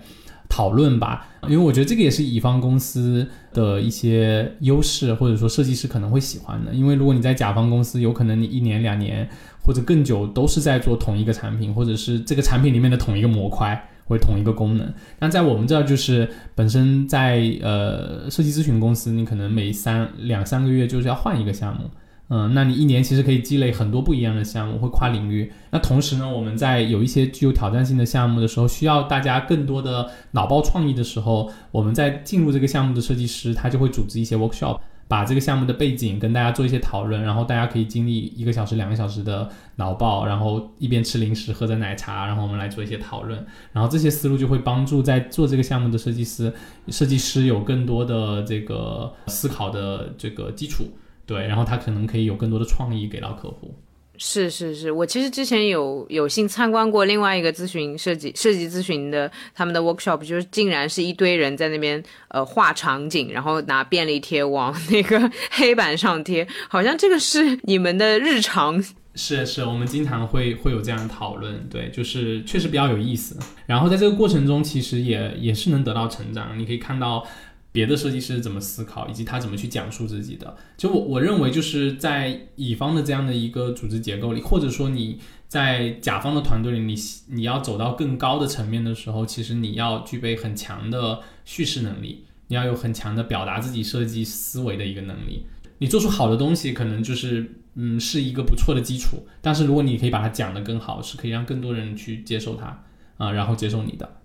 [0.48, 6.72] 讨论吧，因为我觉得这个也是乙方公司的一些优势，或者说设计师可能会喜欢的。
[6.72, 9.28] 因为如果你在甲方公司，有可能你一年两年
[9.62, 14.90] 或者更久都是在做同一个产品，或者是这个产品里面的同一个模块或同一个功能。
[15.18, 21.90] 但在我们这儿，就是本身在呃设计咨询公司，你可能每三两三个月就是要换一个项目。
[22.30, 25.50] 嗯，那你一年其实可以积累很多不一样的项目，会跨领域。
[25.70, 46.52] 那同时呢，我们在有一些具有挑战性的项目的时候，需要大家更多的脑爆创意的时候，我们在进入这个项目的设计师，他就会组织一些 workshop，把这个项目的背景跟大家做一些讨论，然后大家可以经历一个小时、两个小时的脑爆，然后一边吃零食、喝着奶茶，然后我们来做一些讨论，然后这些思路就会帮助在做这个项目的设计师、
[46.88, 50.84] 设计师有更多的这个思考的这个基础。
[51.28, 53.74] 对，然后他可能可以有更多的创意给到客户。
[54.16, 68.82] 是是是，我其实之前有有幸参观过另外一个咨询设计设计咨询的他们的 workshop，就是竟然是一堆人在那边呃画场景，然后拿便利贴往那个黑板上贴，好像这个是你们的日常。
[69.14, 73.36] 是是，我们经常会会有这样的讨论，对，就是确实比较有意思。
[73.66, 76.56] 然后在这个过程中，其实也也是能得到成长。
[76.56, 77.26] 你可以看到
[77.70, 80.56] 别的设计师怎么思考，以及他怎么去讲述自己的。
[80.76, 86.94] 就我我认为，就是在乙方的这样的一个组织结构里，或者说你在甲方的团队里，你
[87.28, 95.46] 你要走到更高的层面的时候，其实你要具备很强的叙事能力，你要有很强的表达自己设计思维的一个能力。
[95.78, 99.26] 你做出好的东西，可能就是嗯是一个不错的基础。
[99.40, 102.82] 但是如果你可以把它讲得更好，是可以让更多人去接受它
[103.18, 104.17] 啊，然后接受你的。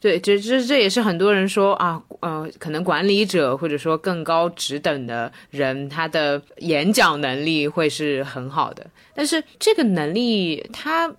[0.00, 8.86] 对，这这这也是很多人说啊，呃，可能管理者或者说更高职等的人，他的演讲能力会是很好的。
[9.12, 11.12] 但是这个能力，他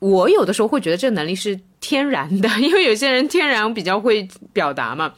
[0.00, 5.14] 我有的时候会觉得这个能力是天然的， 因为有些人天然比较会表达嘛。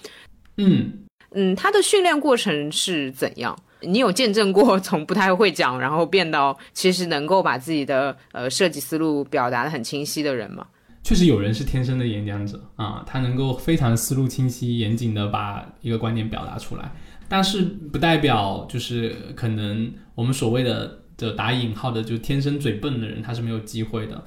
[0.58, 0.92] 嗯
[1.32, 3.56] 嗯，他的训练过程是怎样？
[3.80, 10.66] 你有见证过 从不太会讲，然后变到其实能够把自己的呃设计思路表达的很清晰的人吗？
[11.02, 16.92] 确实有人是天生的演讲者啊，他能够非常思路清晰、严谨的把一个观点表达出来，
[17.28, 24.24] 但是不代表就是可能我们所谓的的打引号的就天生嘴笨的人他是没有机会的。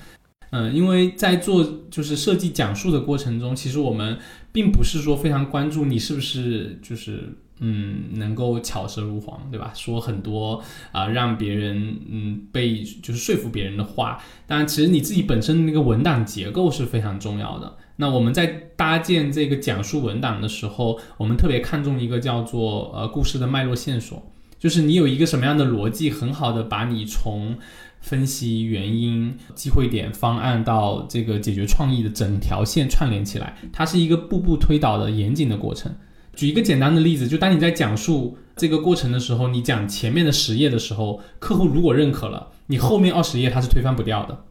[0.51, 4.17] 嗯，因为在做就是设计讲述的过程中，其实我们
[4.51, 7.37] 并不是说非常关注你是不是就是。
[7.59, 9.71] 嗯，能够巧舌如簧，对吧？
[9.75, 14.21] 说很多啊，让别人嗯被就是说服别人的话。
[14.47, 17.77] 当然，其实你自己本身的那个文档结构是非常重要的。
[17.97, 27.55] 那我们在搭建这个讲述文档的时候，我们特别看重一个叫做呃故事的脉络线索，就是你有一个什么样的逻辑，很好的把你从
[28.01, 35.95] 分析原因、机会点、方案到这个解决创意的整条线串联起来，它是一个步步推导的严谨的过程。
[36.35, 44.45] 举一个简单的例子，就当你在讲述这个过程的时候，你讲前面的十页的时候，客户如果认可了，你后面二十页他是推翻不掉的。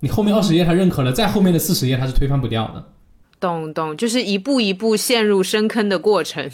[0.00, 2.92] 你后面二十页他认可了，再后面的四十页他是推翻不掉的。
[3.40, 6.50] 懂懂，就是一步一步陷入深坑的过程。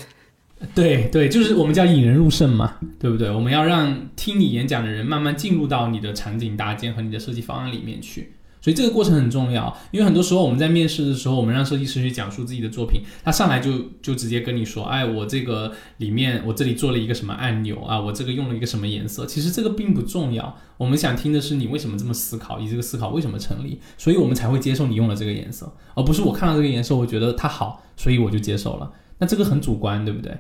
[0.74, 3.30] 对对，就是我们叫引人入胜嘛，对不对？
[3.30, 8.32] 我们要让听你演讲的人慢慢进入到你的场景搭建和你的设计方案里面去。
[8.62, 28.92] 所以这个过程很重要，因为很多时候我们在面试的时候，我们让设计师去讲述自己的作品，他上来就就直接跟你说，哎，我这个里面我这里做了一个什么按钮啊，我这个用了一个什么颜色，其实这个并不重要，我们想听的是你为什么这么思考，你这个思考为什么成立，所以我们才会接受你用了这个颜色，而不是我看到这个颜色，我觉得它好，所以我就接受了。
[29.18, 30.36] 那这个很主观，对不对？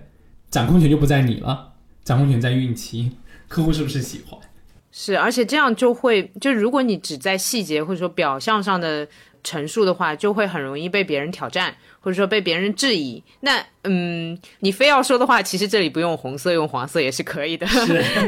[0.48, 1.72] 掌控权就不在你了，
[2.04, 3.10] 掌控权在孕期，
[3.48, 4.38] 客户是不是喜欢？
[4.92, 9.08] 是，而且这样就会，就如果你只在细节或者说表象上的
[9.42, 13.24] 陈述的话，就会很容易被别人挑战，或者说被别人质疑。
[13.40, 17.66] 那，嗯，你非要说的话，其实这里不用红色，用黄色也是可以的。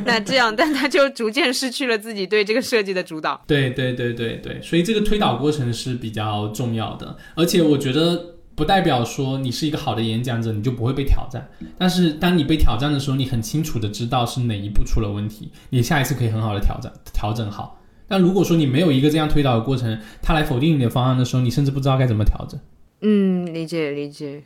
[0.06, 3.44] 那这样，但他就逐渐失去了自己对这个设计的主导。
[3.46, 8.33] 对对对对对，所以这个推导过程是比较重要的，而且我觉得。
[8.54, 11.48] 不代表说你是一个好的演讲者，你就不会被挑战。
[11.76, 17.80] 但是当你被挑战的时候，你很清楚的知道是哪一步出了问题，你下一次可以很好的调整调整好。
[18.06, 22.60] 但如果说你没有一个这样推导的过程，他来否定你的方案的时候，你甚至不知道该怎么调整。
[23.00, 24.42] 嗯，理解理解。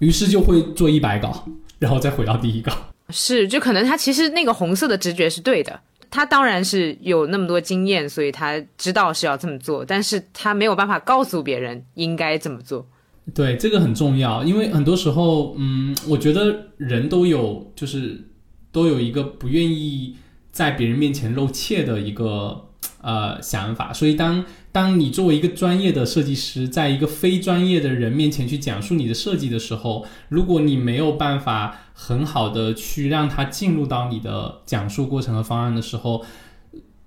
[0.00, 1.46] 于是就会做一百稿，
[1.78, 2.72] 然后再回到第一稿。
[3.10, 5.78] 是，就可能他其实那个红色的直觉是对的，
[6.10, 12.88] 他当然是有那么多经验，所以他知道是要这么做，但是他没有办法告诉别人应该怎么做。
[13.32, 18.28] 对，这个很重要，因为很多时候，嗯，我觉得人都有，就是
[18.72, 20.16] 都有一个不愿意
[20.50, 22.68] 在别人面前露怯的一个
[23.00, 36.24] 呃想法，所以当当你作为一个专业的设计师，在一个非专业的人面前去讲述你的设计的时候，如果你没有办法很好的去让他进入到你的讲述过程和方案的时候，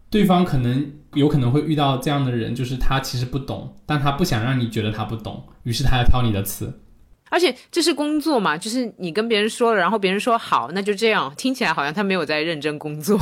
[0.10, 6.82] 对方可能有可能会遇到这样的人，就是他其实不懂，但他不想让你觉得他不懂，于是他要挑你的刺。
[7.32, 13.20] 而且这是工作嘛，就是你跟别人说了，然后别人说好，那就这样，听起来好像他没有在认真工作。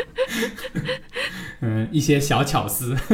[1.62, 2.94] 嗯，一些小巧思。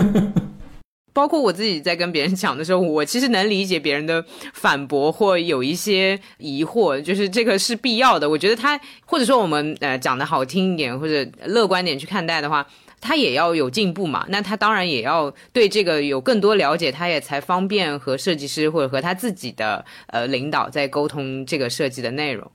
[1.14, 4.22] 包括我自己在跟别人讲的时候，我其实能理解别人的
[4.52, 8.28] 反驳或有一些疑惑，就是这个是必要的。
[8.28, 12.66] 我觉得他或者说我们呃讲的好听一点或者乐观点去看待的话，
[13.06, 14.26] 他也要有进步嘛。
[14.28, 22.50] 那他当然也要对这个有更多了解，他也才方便和设计师或者和他自己的呃领导在沟通这个设计的内容。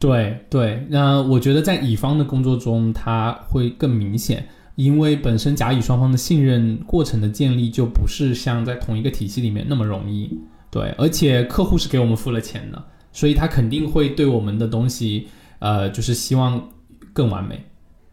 [0.00, 4.48] 对对，那我觉得在乙方的工作中，他会更明显。
[4.76, 10.36] 因为本身甲乙双方的信任过程的建立就不是像在同一个体系里面那么容易，
[10.68, 15.28] 对，而且客户是给我们付了钱的，所以他肯定会对我们的东西，
[15.60, 16.70] 呃，就是希望
[17.12, 17.64] 更完美，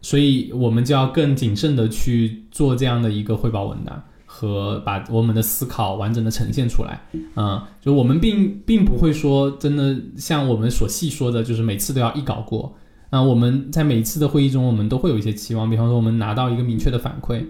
[0.02, 4.02] 所以我们就要更谨慎的去做这样的一个汇报文档。
[4.34, 6.98] 和把我们的思考完整的呈现出来，
[7.36, 12.74] 嗯，就我们并并不会说真的像我们所细说的，就是每次都要一稿过。
[13.10, 17.44] 那我们在每一次的会议中，我们都会有一些期望，比方说我们拿到一个明确的反馈，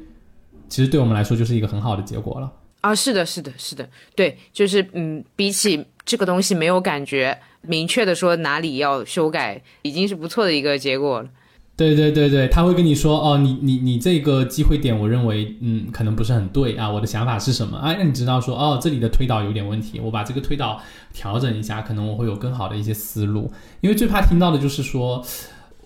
[0.68, 2.52] 其实对我们来说就是一个很好的结果了。
[2.80, 11.30] 啊，是的，是的，是的，对，就是嗯，比起这个东西没有感觉，明确的说哪里要修改，已经是不错的一个结果了。
[11.74, 16.88] 对对对对，他会跟你说哦，你你你这个机会点，我认为嗯，可能不是很对啊。
[16.88, 17.94] 我的想法是什么啊？
[17.94, 20.80] 让你知道说哦，这里的推导有点问题，我把这个推导
[21.12, 23.50] 调整一下，可能我会有更好的一些思路。
[23.80, 25.24] 因为最怕听到的就是说，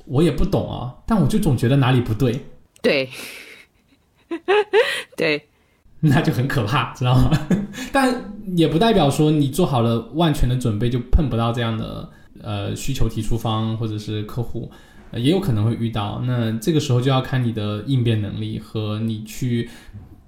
[0.06, 2.44] 我也不懂啊，但我就总觉得哪里不对。
[2.82, 3.08] 对，
[5.16, 5.48] 对，
[6.00, 7.30] 那就很可怕，知道吗？
[7.92, 12.10] 但也不代表说你做好了万全的准备就碰不到这样的
[12.42, 14.70] 呃需求提出方或者是客户。
[15.12, 19.68] 也有可能会遇到，那这个时候就要看你的应变能力和你去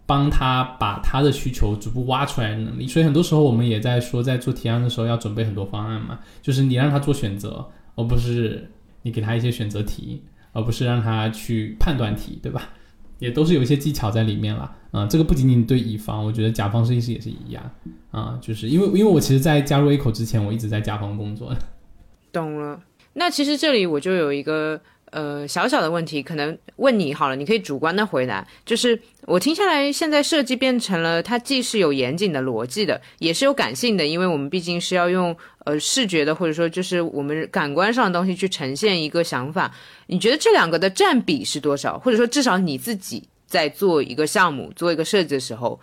[0.06, 2.86] 帮他把他的需求逐步挖出来的能力。
[2.86, 8.70] 所以很多时候我们也在说，在做提案的时候要准备很多方案嘛，就是你让他做选择，而不是
[9.02, 10.22] 你给他一些选择题，
[10.52, 12.70] 而不是让他去判断题，对吧？
[13.18, 14.72] 也都是有一些技巧在里面了。
[14.92, 17.70] 啊，这个不仅仅对乙方，我觉得甲方设计师也是一样。
[18.10, 21.52] 啊，就是因为因为我其实，在加入 A 口之前，我一直在甲方工作。
[22.32, 22.80] 懂了。
[23.18, 28.46] 那其实这里我就有一个呃小小的问题，可能问你好了，你可以主观的回答。
[28.64, 39.74] 就是我听下来，现在设计变成了它既是有严谨的逻辑的，也是有感性的，因为我们毕竟是要用呃视觉的或者说就是我们感官上的东西去呈现一个想法。
[40.06, 41.98] 你觉得这两个的占比是多少？
[41.98, 45.80] 或者说至少你自己在做一个项目、做一个设计的时候，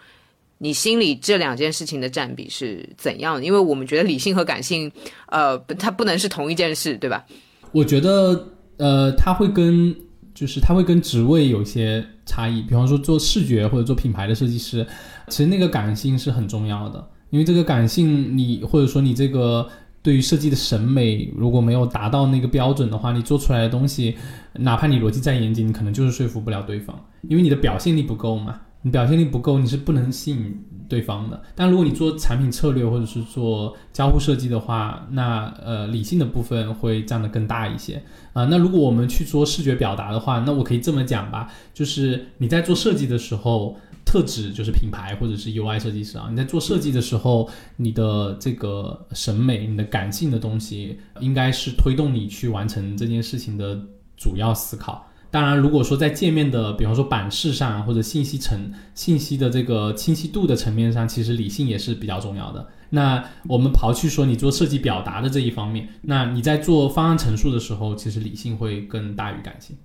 [0.58, 3.44] 你心里这两件事情的占比是怎样的？
[3.44, 4.90] 因为我们觉得理性和感性，
[5.28, 7.26] 呃，它不能是同一件事，对吧？
[7.74, 8.48] 我觉得，
[8.78, 9.94] 呃，它会跟
[10.34, 12.62] 就是它会跟职位有些差异。
[12.62, 14.88] 比方说做视觉或者做品牌的设计师，
[15.28, 19.68] 其实那个感性是很重要的，因为这个感性，你或者说你这个
[20.02, 24.16] 对于设计的审美如果没有达到那个标准的话，你做出来的东西，
[24.54, 26.98] 哪怕你逻辑再严谨，你可能就是说服不了对方，
[27.28, 28.62] 因为你的表现力不够嘛。
[28.86, 31.42] 你表现力不够，你是不能吸引对方的。
[31.56, 38.46] 但如果你做产品策略或者是做交互设计的话，那呃理性的部分会占得更大一些啊。
[38.46, 43.76] 那如果我们去做视觉表达的话，那我可以这么讲吧，就是你在做设计的时候，
[44.06, 53.82] 特指就是品牌或者是 UI 设计师啊，你在做设计的时候，你的这个审美、你的感性的东西，应该是推动你去完成这件事情的
[54.16, 55.08] 主要思考。
[55.36, 62.66] 当然，如果说在界面的，比方说版式上，或者信息层、信息的这个清晰度的层面上，其实理性也是比较重要的。
[62.92, 69.76] 那我们刨去说你做设计表达的这一方面，那你在做方案陈述的时候，其实理性会更大于感性。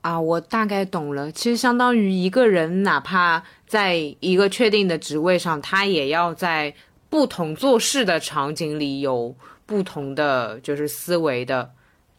[0.00, 1.30] 啊，我大概懂了。
[1.30, 6.74] 其实相当于一个人，哪怕在一个确定的职位上，他也要在
[7.08, 9.36] 不同做事的场景里有
[9.66, 11.70] 不同的就是思维的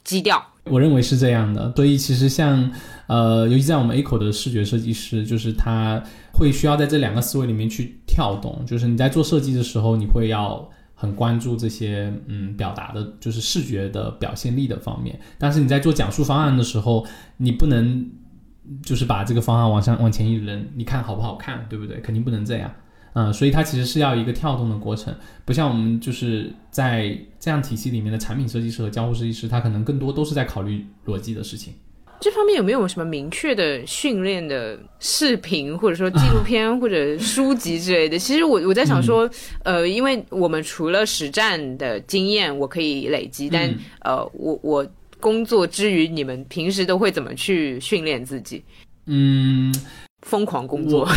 [0.08, 0.42] 基调。
[0.64, 2.72] 我认为是这样的，所以其实像，
[3.08, 6.02] 呃，尤其在我们 A 口的视觉设计师，就是他
[6.34, 8.66] 会需要在这两个思维里面去跳动。
[8.66, 15.20] 就是你在做设计的时候，你会要很关注这些，嗯，表达的，就是视觉的表现力的方面。
[15.38, 17.06] 但是你在做讲述方案的时候，
[17.38, 18.10] 你不能
[18.82, 22.00] 就是把这个方案往上往前一扔，你看好不好看，对不对？
[22.02, 22.72] 肯定不能这样。
[23.20, 25.12] 嗯，所以它其实是要一个跳动的过程，
[25.44, 31.74] 不像我们就是在这样体系里面的产品设计师和交互设计师，他可能更多都是在考虑逻辑的事情。
[32.20, 38.20] 这方面有没有什么明确的训练的视频，或者说纪录片 或者书籍之类的？
[38.20, 39.28] 其实我我在想说，
[39.64, 44.88] 呃，因为我们除了实战的经验，我可以累积，但呃，我我
[45.20, 48.64] 工作之余，你们平时都会怎么去训练自己？
[49.08, 49.74] 嗯。
[50.24, 51.08] 疯狂工作，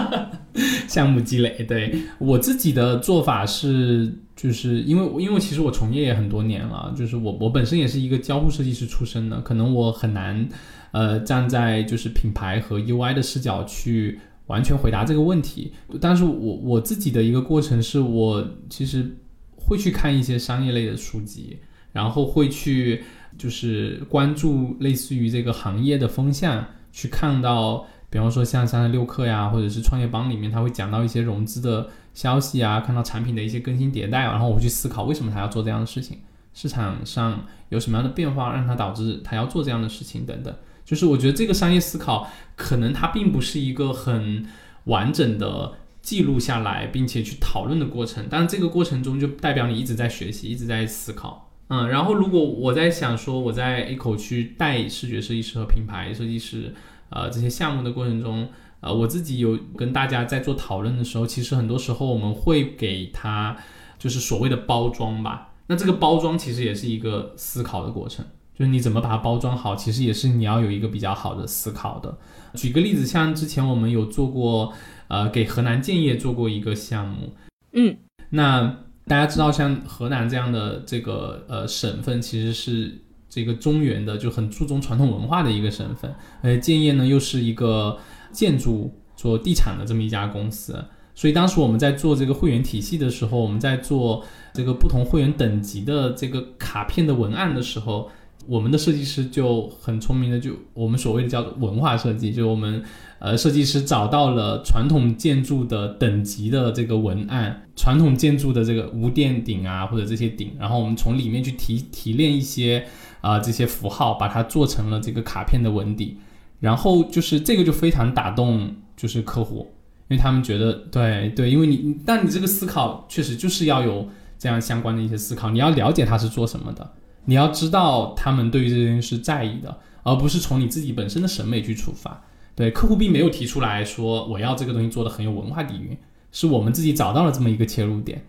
[0.88, 1.64] 项目积累。
[1.68, 10.48] 对我自己的做法是，就是因为因为其实我从业也很多年了，就是我我本身也是一个交互设计师出身的，可能我很难
[10.92, 15.72] 呃站在就是品牌和 UI 的视角去完全回答这个问题。
[16.00, 19.16] 但是我我自己的一个过程是我其实
[19.56, 21.58] 会去看一些商业类的书籍，
[21.92, 23.02] 然后会去
[23.36, 27.86] 就是关注类似于这个行业的风向，去看到。
[28.08, 36.18] 比方说像三十六氪呀，或者是创业邦里面，他会讲到一些融资的消息啊，看到产品的一些更新迭代，然后我会去思考为什么他要做这样的事情，
[36.54, 40.54] 市场上有什么样的变化让他导致他要做这样的事情等等。
[40.84, 44.46] 就是我觉得这个商业思考可能它并不是一个很
[44.84, 51.50] 完整的记录下来并且去讨论的过程，但这个过程中就代表你一直在学习，一直在思考。
[51.68, 56.72] 嗯，然后如果我在想说我在 A 口去带视觉设计师和品牌设计师，
[57.08, 58.48] 呃，这些项目的过程中，
[58.80, 63.56] 呃，我自己有跟大家在做讨论的时候，其实很多时候我们会给他
[63.98, 65.52] 就是所谓的包装吧。
[65.68, 72.16] 那这个包装其实也是一个思考的过程，就是你怎么把它包装好，其实也是你要有一个比较好的思考的。
[72.54, 74.72] 举个例子，像之前我们有做过，
[75.08, 77.34] 呃，给河南建业做过一个项目，
[77.72, 77.96] 嗯，
[78.30, 83.02] 那大家知道，像河南这样的这个呃省份，其实是
[83.36, 86.10] 这个中原的，就很注重传统文化的一个省份，
[86.40, 87.98] 而建业呢又是一个
[88.32, 90.82] 建筑做地产的这么一家公司，
[91.14, 94.24] 所以当时我们在做这个会员体系的时候，我们在做
[94.54, 98.10] 这个不同会员等级的这个卡片的文案的时候。
[98.48, 102.80] 我们的设计师就很聪明的，就我们所谓的叫文化设计，就我们
[103.18, 112.86] 呃设计师找到了传统建筑的等级的这个文案，传统建筑的这个无殿顶啊或者这些顶，然后我们从里面去提提炼一些
[113.26, 116.18] 啊这些符号，把它做成了这个卡片的文底，
[116.60, 119.72] 然后就是这个就非常打动就是客户，
[120.08, 124.08] 因为他们觉得对对，因为你但你这个思考确实就是要有
[124.38, 126.92] 这样相关的一些思考，你要了解他是做什么的。
[127.24, 132.22] 你要知道，他们对于这件事在意的，而不是从你自己本身的审美去出发。
[132.54, 135.98] 对客户并没有提出来说我要这个东西做的很有文化底蕴，
[136.30, 138.24] 是我们自己找到了这么一个切入点。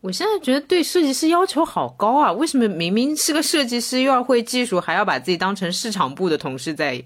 [0.00, 2.32] 我现在觉得对设计师要求好高啊！
[2.32, 7.02] 为什么明明是个设计师，又要会技术，还要把自己当成市场部的同事在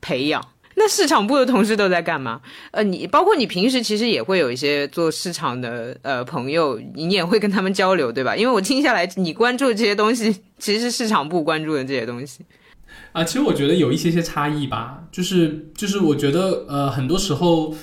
[0.00, 0.44] 培养？
[0.76, 2.40] 那市场部的同事都在干嘛？
[2.72, 8.36] 呃，你包括你平时其实也会有一些做市场的呃朋友，你也会跟他们交流，对吧？
[8.36, 12.44] 因为我听下来，你关注这些东西，其实是市场部关注的这些东西。
[13.12, 17.74] 啊，其实我觉得有一些些差异吧，就是就是我觉得呃，很多时候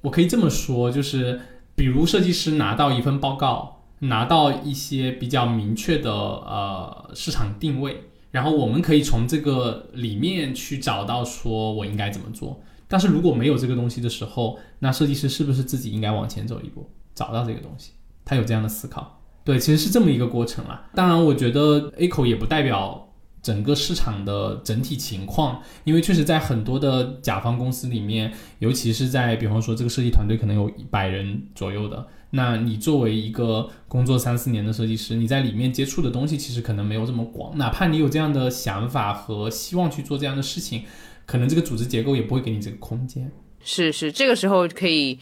[0.00, 1.40] 我可以这么说，就是
[1.74, 8.04] 比如设计师拿到一份报告，拿到一些比较明确的呃市场定位。
[8.30, 17.92] 然后我们可以从这个里面去找到说我应该怎么做，但是如果没有这个东西的时候，那设计师是不是自己应该往前走一步，找到这个东西？
[18.26, 20.90] 他有这样的思考，对，其实是这么一个过程啦。
[20.94, 23.08] 当然，我觉得 A 口也不代表
[23.42, 32.06] 整个市场的整体情况，因为确实在很多的甲方公司里面，尤其是在比方说这个设计团队可能有一百人左右的。
[32.30, 37.56] 那你作为一个工作三四年的设计师，你在里面接触的东西其实可能没有这么广。
[37.56, 40.82] 哪怕你有这样的想法和希望去做这样的事情，
[41.24, 43.30] 可能这个组织结构也不会给你这个空间。
[43.64, 45.18] 是是，这个时候可以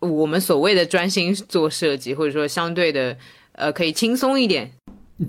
[0.00, 3.16] 我们所谓的专心做设计，或者说相对的
[3.52, 4.70] 呃可以轻松一点。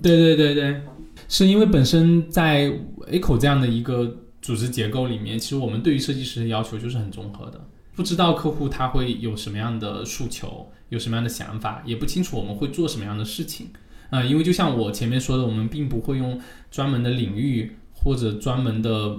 [0.02, 0.82] 对对对对，
[1.30, 2.72] 是因为本身在
[3.08, 7.60] A 口这样的一个组织结构里面，其实我们对于设计师的要求就是很综合的。
[8.02, 10.72] 不知道客户他会有什么样的诉求。
[10.90, 13.68] 有什么样的想法，也不清楚我们会做什么样的事情，
[14.10, 16.38] 啊，因为就像我前面说的，我们并不会用
[16.70, 19.18] 专门的领域或者专门的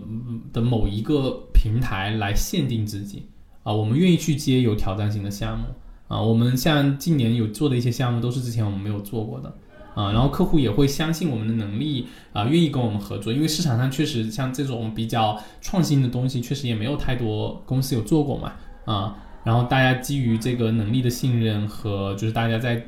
[0.53, 3.25] 的某一个平台来限定自己，
[3.63, 5.65] 啊，我们愿意去接有挑战性的项目，
[6.09, 9.49] 啊，我们像今年有做的一些项目都是之前我们没有做过的，
[9.95, 18.53] 啊，然后客户也会相信我们的能力，啊，愿意跟我们合作，因为市场上确实像这种比较创新的东西，确实也没有太多公司有做过嘛，
[18.85, 19.17] 啊。
[19.45, 22.87] 然后大家基于这个能力的信任和就是大家在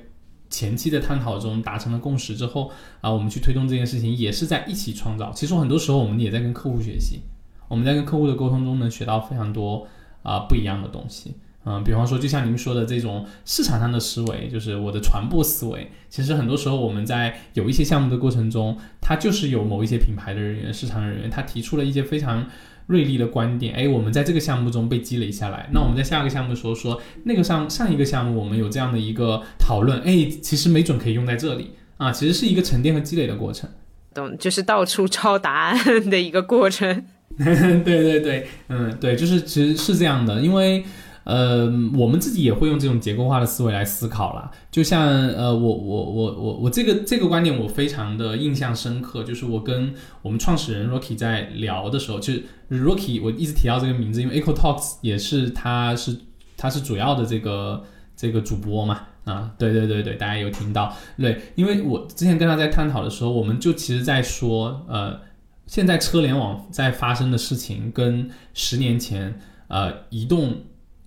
[0.49, 2.71] 前期的探讨中达成了共识之后
[3.01, 5.33] 啊，我们去推动这件事情也是在一起创造。
[5.33, 7.23] 其实很多时候我们也在跟客户学习，
[7.67, 9.85] 我们在跟客户的沟通中能学到非常多
[10.23, 11.35] 啊不一样的东西。
[11.65, 15.91] 嗯，比方说就像您说的这种市场上的思维，就是我的传播思维。
[16.09, 22.47] 其实很多时候我们在有一些项目的过程中，它就是有某一些品牌的人员、市场人员，他提出了一些非常。
[22.87, 25.69] 锐利的观点，哎，我们在这个项目中被积累下来。
[25.73, 33.69] 那我们在下一个项目的时候说，那个上上一个项目我们有这样的一个讨论，哎，其实没准可以用在这里啊，其实是一个沉淀和积累的过程。
[34.13, 37.05] 懂，就是到处抄答案的一个过程。
[37.39, 40.85] 对对对，嗯，对，就是其实是这样的，因为。
[41.25, 41.65] 呃，
[41.97, 44.51] 我们自己也会用这种结构化的思维来思考啦。
[44.71, 56.15] 就像呃，我我我我我这个这个观点我非常的印象深刻，就是我跟我们创始人 Rocky 在聊的时候，就是 Rocky 我一直提到这个名字，因为 Echo Talks 也是他是
[56.59, 57.83] 他是主要的这个
[58.15, 65.19] 这个主播嘛，啊，对对对对，大家有听到对，因为我之前跟他在探讨的时候，我们就其实在说，呃，
[65.67, 70.55] 现在车联网在发生的事情跟十年前呃移动。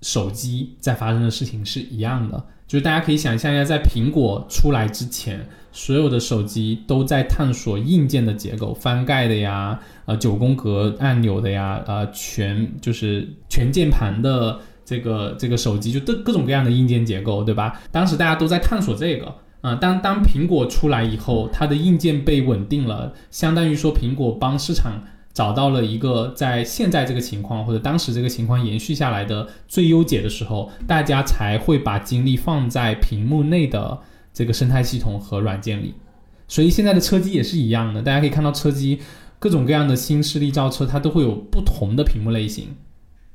[0.01, 17.81] 手机在发生的事情是一样的，就是大家可以想象一下，在苹果出来之前，所有的手机都在探索硬件的结构，翻盖的呀，呃，九宫格按钮的呀，呃，全就是全键盘的这个这个手机，就各各种各样的硬件结构，对吧？
[17.91, 25.03] 当时大家都在探索这个，啊、当当苹果出来以后，它的硬件被稳定了，相当于说苹果帮市场
[25.37, 33.99] 找到了一个在现在这个情况或者当时这个情况延续下来的最优解的时候，大家才会把精力放在屏幕内的
[34.33, 35.93] 这个生态系统和软件里。
[36.47, 38.99] 所以现在的车机也是一样的，大家可以看到车机
[39.37, 42.75] 各种各样的新势力造车，它都会有不同的屏幕类型。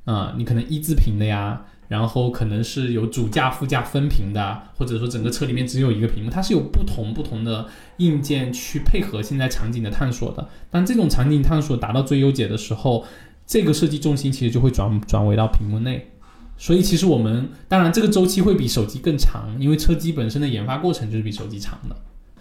[0.05, 7.67] 啊、你可能一字屏的呀，然后可能是有主驾、副驾分屏的，或者说整个车里面只有一个屏幕，它是有不同不同的
[7.99, 10.49] 硬件去配合现在场景的探索的。
[10.71, 13.05] 当这种场景探索达到最优解的时候，
[13.47, 16.09] 这个设计重心其实就会转转为到屏幕内。
[16.57, 21.97] 所以其实我们当然这个周期会比手机更长，因为车机本身的研发过程就是比手机长的。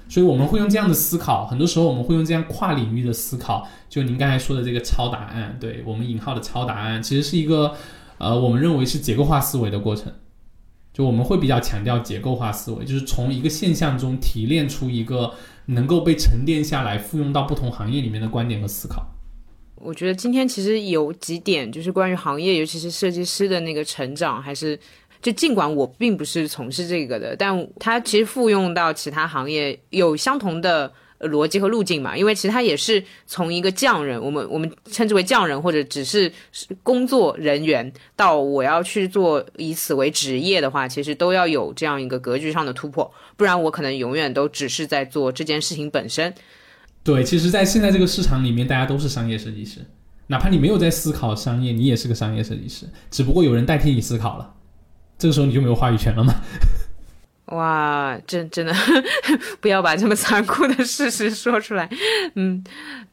[0.07, 3.67] 所以我们会用这样的思考，很多时候我们会用这样跨领域的思考。
[3.89, 7.73] 就您刚才说的这个超答案，对我们引号的超答案，其实是一个
[8.21, 10.13] 呃，我们认为是结构化思维的过程。
[10.93, 15.33] 就我们会比较强调结构化思维，就是从一个现象中提炼出一个
[15.67, 19.07] 能够被沉淀下来、复用到不同行业里面的观点和思考。
[19.75, 24.77] 我觉得今天其实有几点，就是关于行业，尤其是设计师的那个成长，还是
[25.21, 30.91] 就尽管我并不是从事这个的，但它其实复用到其他行业有相同的
[31.23, 32.17] 逻辑和路径嘛。
[32.17, 36.31] 因为其实它也是从一个匠人，我们我们称之为匠人，或者只是
[36.83, 46.33] 工作人员，到我要去做以此为职业的话，其实都要有这样一个格局上的突破，不然我可能永远都只是在做这件事情本身。
[47.03, 49.79] 对，其实，在现在这个市场里面，大家都是商业设计师，
[50.27, 54.53] 哪怕你没有在思考商业，你也是个商业设计师，只不过有人代替你思考了，
[55.17, 56.35] 这个时候你就没有话语权了嘛。
[57.51, 58.73] 哇，真真的
[59.59, 61.89] 不要把这么残酷的事实说出来。
[62.35, 62.63] 嗯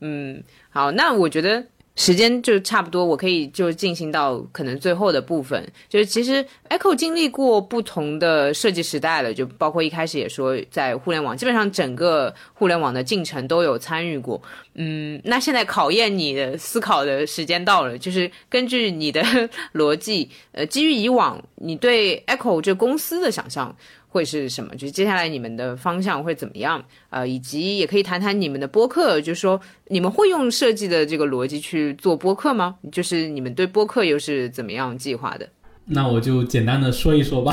[0.00, 1.64] 嗯，好，那我觉得
[1.96, 5.66] 时间就差不多，我可以就进行到可能最后的部分。
[5.88, 14.40] 就是其实 Echo 经历过不同的设计时代了，就包括一开始也说在互联网，基本上整个互联网的进程都有参与过。
[14.74, 19.20] 嗯，那现在考验你的思考的时间到了，就是根据你的
[19.74, 23.74] 逻辑，呃，基于以往你对 Echo 这公司的想象。
[24.08, 24.74] 会是什么？
[24.74, 26.82] 就是接下来你们的方向会怎么样？
[27.10, 32.76] 呃，以及也可以谈谈你们的播客，就是说你们会用设计的这个逻辑去做播客吗？
[32.90, 35.48] 就是你们对播客又是怎么样计划的？
[35.90, 37.52] 那我就简单的说一说吧，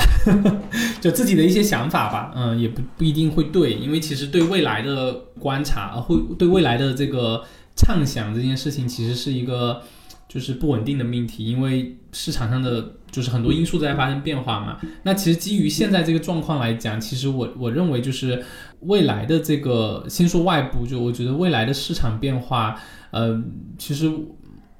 [1.00, 2.32] 就自己的一些想法吧。
[2.36, 7.42] 嗯，也不不一定会对，因为其实对未来的观察，会对未来的这个
[7.76, 9.80] 畅想这件事情，其实是一个
[10.28, 14.78] 就是不稳定的命题，因为市场上的就是很多因素在发生变化嘛。
[15.04, 18.44] 那其实基于现在这个状况来讲，其实我我认为就是
[18.80, 22.78] 未来的这个，先说外部，就我觉得未来的市场变化，
[23.12, 23.42] 呃，
[23.78, 24.12] 其实，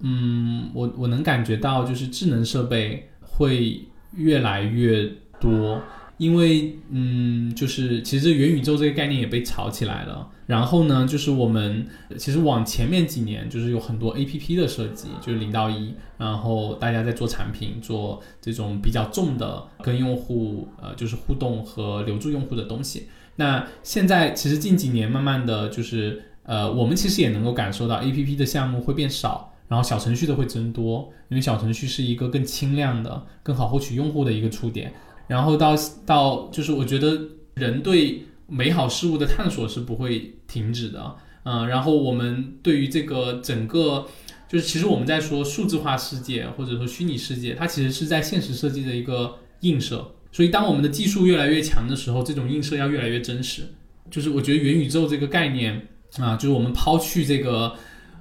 [0.01, 3.83] 嗯，我我能感觉到就是智能设备会
[4.15, 5.11] 越来越
[5.41, 5.81] 多。
[6.19, 10.31] 因为，嗯，就是其实元宇宙这个概念也被炒起来了。
[10.47, 11.87] 然后呢，就是我们
[12.17, 23.09] 其实往前面几年，就是有很多 A P P 的设计，就是零到一，然后大家在做产品，做这种比较重的跟用户呃就是互动和留住用户的东西。
[23.35, 34.95] 那现在其实近几年慢慢的就是呃，我们其实也能够感受到 A P P 的项目会变少，然后小程序的会增多，因为小程序是一个更轻量的、更好获取用户的一个触点。
[35.27, 35.75] 然后到
[36.05, 37.21] 到就是我觉得
[37.55, 44.07] 人对美好事物的探索是不会停止的，嗯，然后我们对于这个整个
[44.49, 50.13] 就是其实我们在说数字化世界或者说虚拟世界，它其实是在现实设计的一个映射。
[50.31, 53.63] 所以当我们的技术越来越强的时候，这种映射要越来越真实。
[54.11, 57.75] 就是我觉得元宇宙这个概念啊，就是我们抛去这个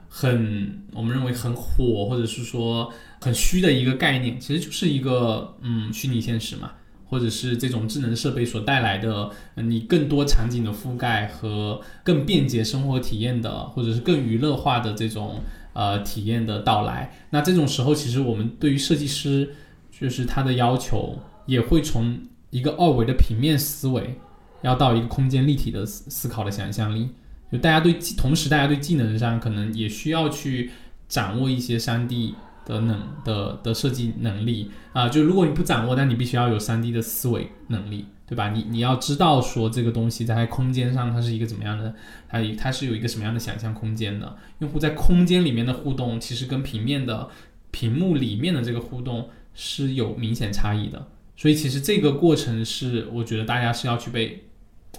[0.08, 2.92] 很我们认为很火或者是说
[3.22, 6.72] 很虚的一个概念，其实就是一个嗯虚拟现实嘛。
[7.08, 15.42] 或者是这种智能设备所带来的，你更多场景的覆盖和更便捷生活体验的，或者是更娱乐化的这种
[15.74, 17.16] 呃体验的到来。
[17.30, 19.54] 那这种时候，其实我们对于设计师，
[19.92, 24.20] 就是他的要求也会从一个二维的平面思维，
[24.64, 27.10] 要到一个空间立体的思思考的想象力。
[27.52, 30.72] 就大家对，同时大家对技能上可能也需要去
[31.08, 32.34] 掌握一些三 D。
[32.66, 38.50] 的能的的设计能力啊，就如果你不掌握，但你必须要有三 D 的思维能力，对吧？
[38.50, 41.94] 你你要知道说这个东西在空间上它是一个怎么样的，
[42.28, 44.36] 它它是有一个什么样的想象空间的。
[44.60, 47.30] 用户在空间里面的互动，其实跟平面的
[47.72, 51.08] 屏幕里面的这个互动是有明显差异的。
[51.38, 54.46] 所以其实这个过程是我觉得大家是要去被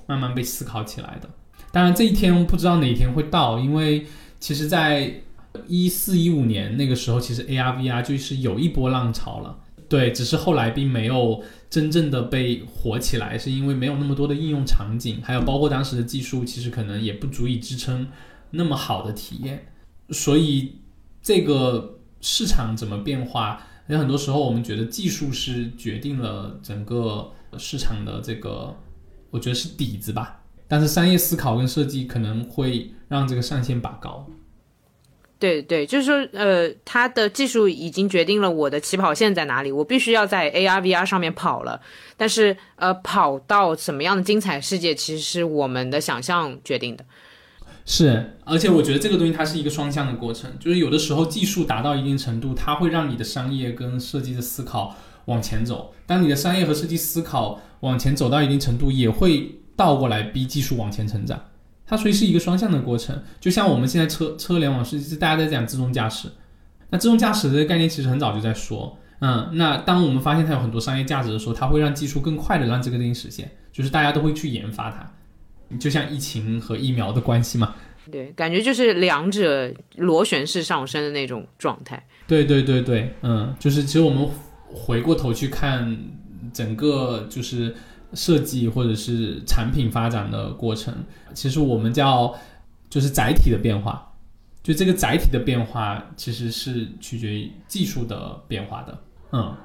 [0.07, 1.29] 慢慢被思考起来的。
[1.73, 4.07] 当然这一天不知道哪一天会到，因为
[4.39, 5.23] 其实，在
[5.67, 9.59] 一四一五年那个时候，其实 AR VR 就是有一波浪潮了。
[9.89, 18.09] 对，只是后来并没有真正的被火起来，是因为没有那么多的应用场景，还有包括当时的技术，其实可能也不足以支撑
[18.51, 19.69] 那么好的体验。
[20.11, 20.77] 所以
[21.23, 28.75] 这个市场怎么变化，有很多时候我们觉得技术是决定了整个市场的这个，
[29.31, 30.43] 我觉得是底子吧。
[30.67, 34.29] 但是商业思考跟设计可能会让这个上限拔高。
[35.39, 41.79] 对对，就是说，呃，它的技术已经决定了我的起跑线在哪里，我必须要在 AR VR 上面跑了。
[42.17, 47.05] 但是，呃，跑到什么样的精彩世界，其实是我们的想象决定的。
[47.85, 61.39] 是，而且我觉得这个东西它是一个双向的过程，就是有的时候技术达到一定程度，它会让你的商业跟设计的思考往前走；当你的商业和设计思考往前走到一定程度，也会倒过来逼技术往前成长。
[61.87, 66.29] 它所以是一个双向的过程，就像我们现在车车联网是是大家在讲自动驾驶，
[66.91, 77.77] 那自动驾驶这个概念其实很早就在说，嗯，那当我们发现它有很多商业价值的时候，它会让技术更快的让这个东西实现，就是大家都会去研发它，就像疫情和疫苗的关系嘛，
[78.11, 82.05] 对，感觉就是两者螺旋式上升的那种状态。
[82.27, 84.29] 对对对对，嗯，就是其实我们
[84.67, 85.97] 回过头去看
[86.53, 87.73] 整个就是。
[88.15, 90.95] 设计或者是产品发展的过程，
[91.35, 92.35] 其实我们叫
[92.89, 94.13] 就是载体的变化，
[94.63, 98.99] 就这个载体的变化其实是取决于技术的变化的，
[99.33, 99.57] 嗯。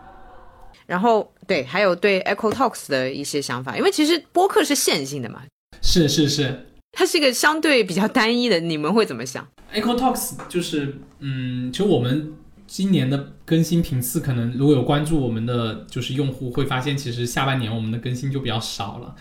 [0.85, 5.43] 然后对，还有对 Echo Talks 的一些想法，因为其实播客是线性的嘛，
[5.81, 12.33] 是是是，它是一个相对比较单一的，你们会怎么想？Echo Talks 就是嗯，其实我们。
[12.73, 19.13] 今年的更新频次可能，如果有关注我们的就是用户会发现，其实下半年我们的更新就比较少了。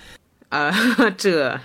[0.50, 0.70] 啊，
[1.18, 1.58] 这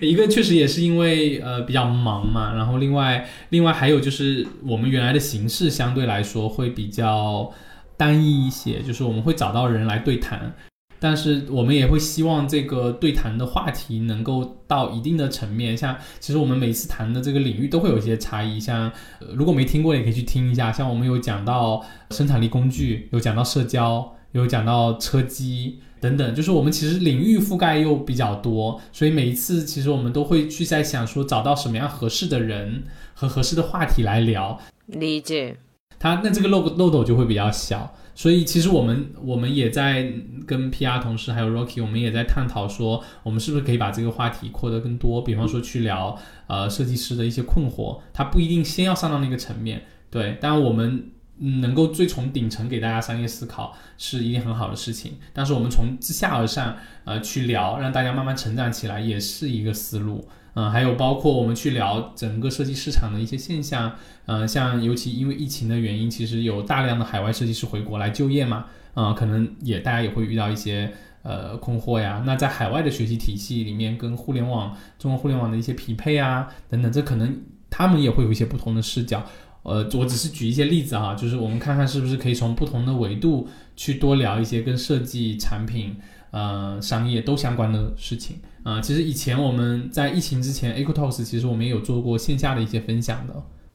[0.00, 7.52] 一个确实也是因为呃比较忙嘛，然后另外另外还有就是我们原来的形式相对来说会比较
[7.98, 10.54] 单一一些，就是我们会找到人来对谈。
[11.00, 18.90] 但是我们也会希望这个对谈的话题能够到一定的层面，像其实我们每次谈的这个领域都会有一些差异，像
[19.34, 32.82] 如果没听过也可以去听一下，像我们有讲到生产力工具，有讲到社交，有讲到车机等等，就是我们其实领域覆盖又比较多，所以每一次其实我们都会去在想说找到什么样合适的人
[33.14, 35.56] 和合适的话题来聊，理解，
[35.98, 37.94] 他那这个漏漏斗就会比较小。
[38.18, 40.12] 所以其实我们我们也在
[40.44, 60.28] 跟 PR 同事还有 Rocky，我们也在探讨说，我们是不是可以把这个话题扩得更多，比方说去聊呃设计师的一些困惑，他不一定先要上到那个层面，对，当然我们能够最从顶层给大家商业思考是一件很好的事情，但是我们从自下而上呃去聊，让大家慢慢成长起来也是一个思路。
[60.58, 63.92] 嗯，还有包括我们去聊整个设计市场的一些现象，
[64.26, 70.92] 嗯，像尤其因为疫情的原因，其实有大量的海外设计师回国来就业嘛，啊，可能也大家也会遇到一些
[71.22, 72.24] 呃困惑呀。
[72.26, 77.40] 那在海外的学习体系里面，跟互联网中国互联网的一些匹配啊等等，这可能
[77.70, 79.24] 他们也会有一些不同的视角。
[79.62, 83.46] 呃，我只是举一些例子啊，就是我们看看是不是可以从不同的维度
[83.76, 85.94] 去多聊一些跟设计产品。
[86.30, 93.34] 呃，商业都相关的事情啊，其实以前我们在疫情之前，Eco Talks 其实我们也有做过线下的一些分享的。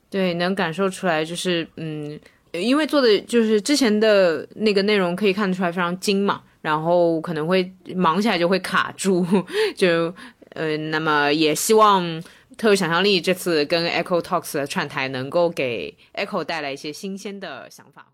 [0.09, 2.19] 对，能感受出来，就是嗯，
[2.51, 9.25] 因为做的就是之前的那个内容可以看得出来非常精嘛，然后可能会忙起来就会卡住，
[9.75, 10.13] 就
[10.49, 12.21] 呃，那么也希望
[12.55, 18.05] 特有想象力这次跟 Echo Talks 的串台能够给 Echo 带来一些新鲜的想法。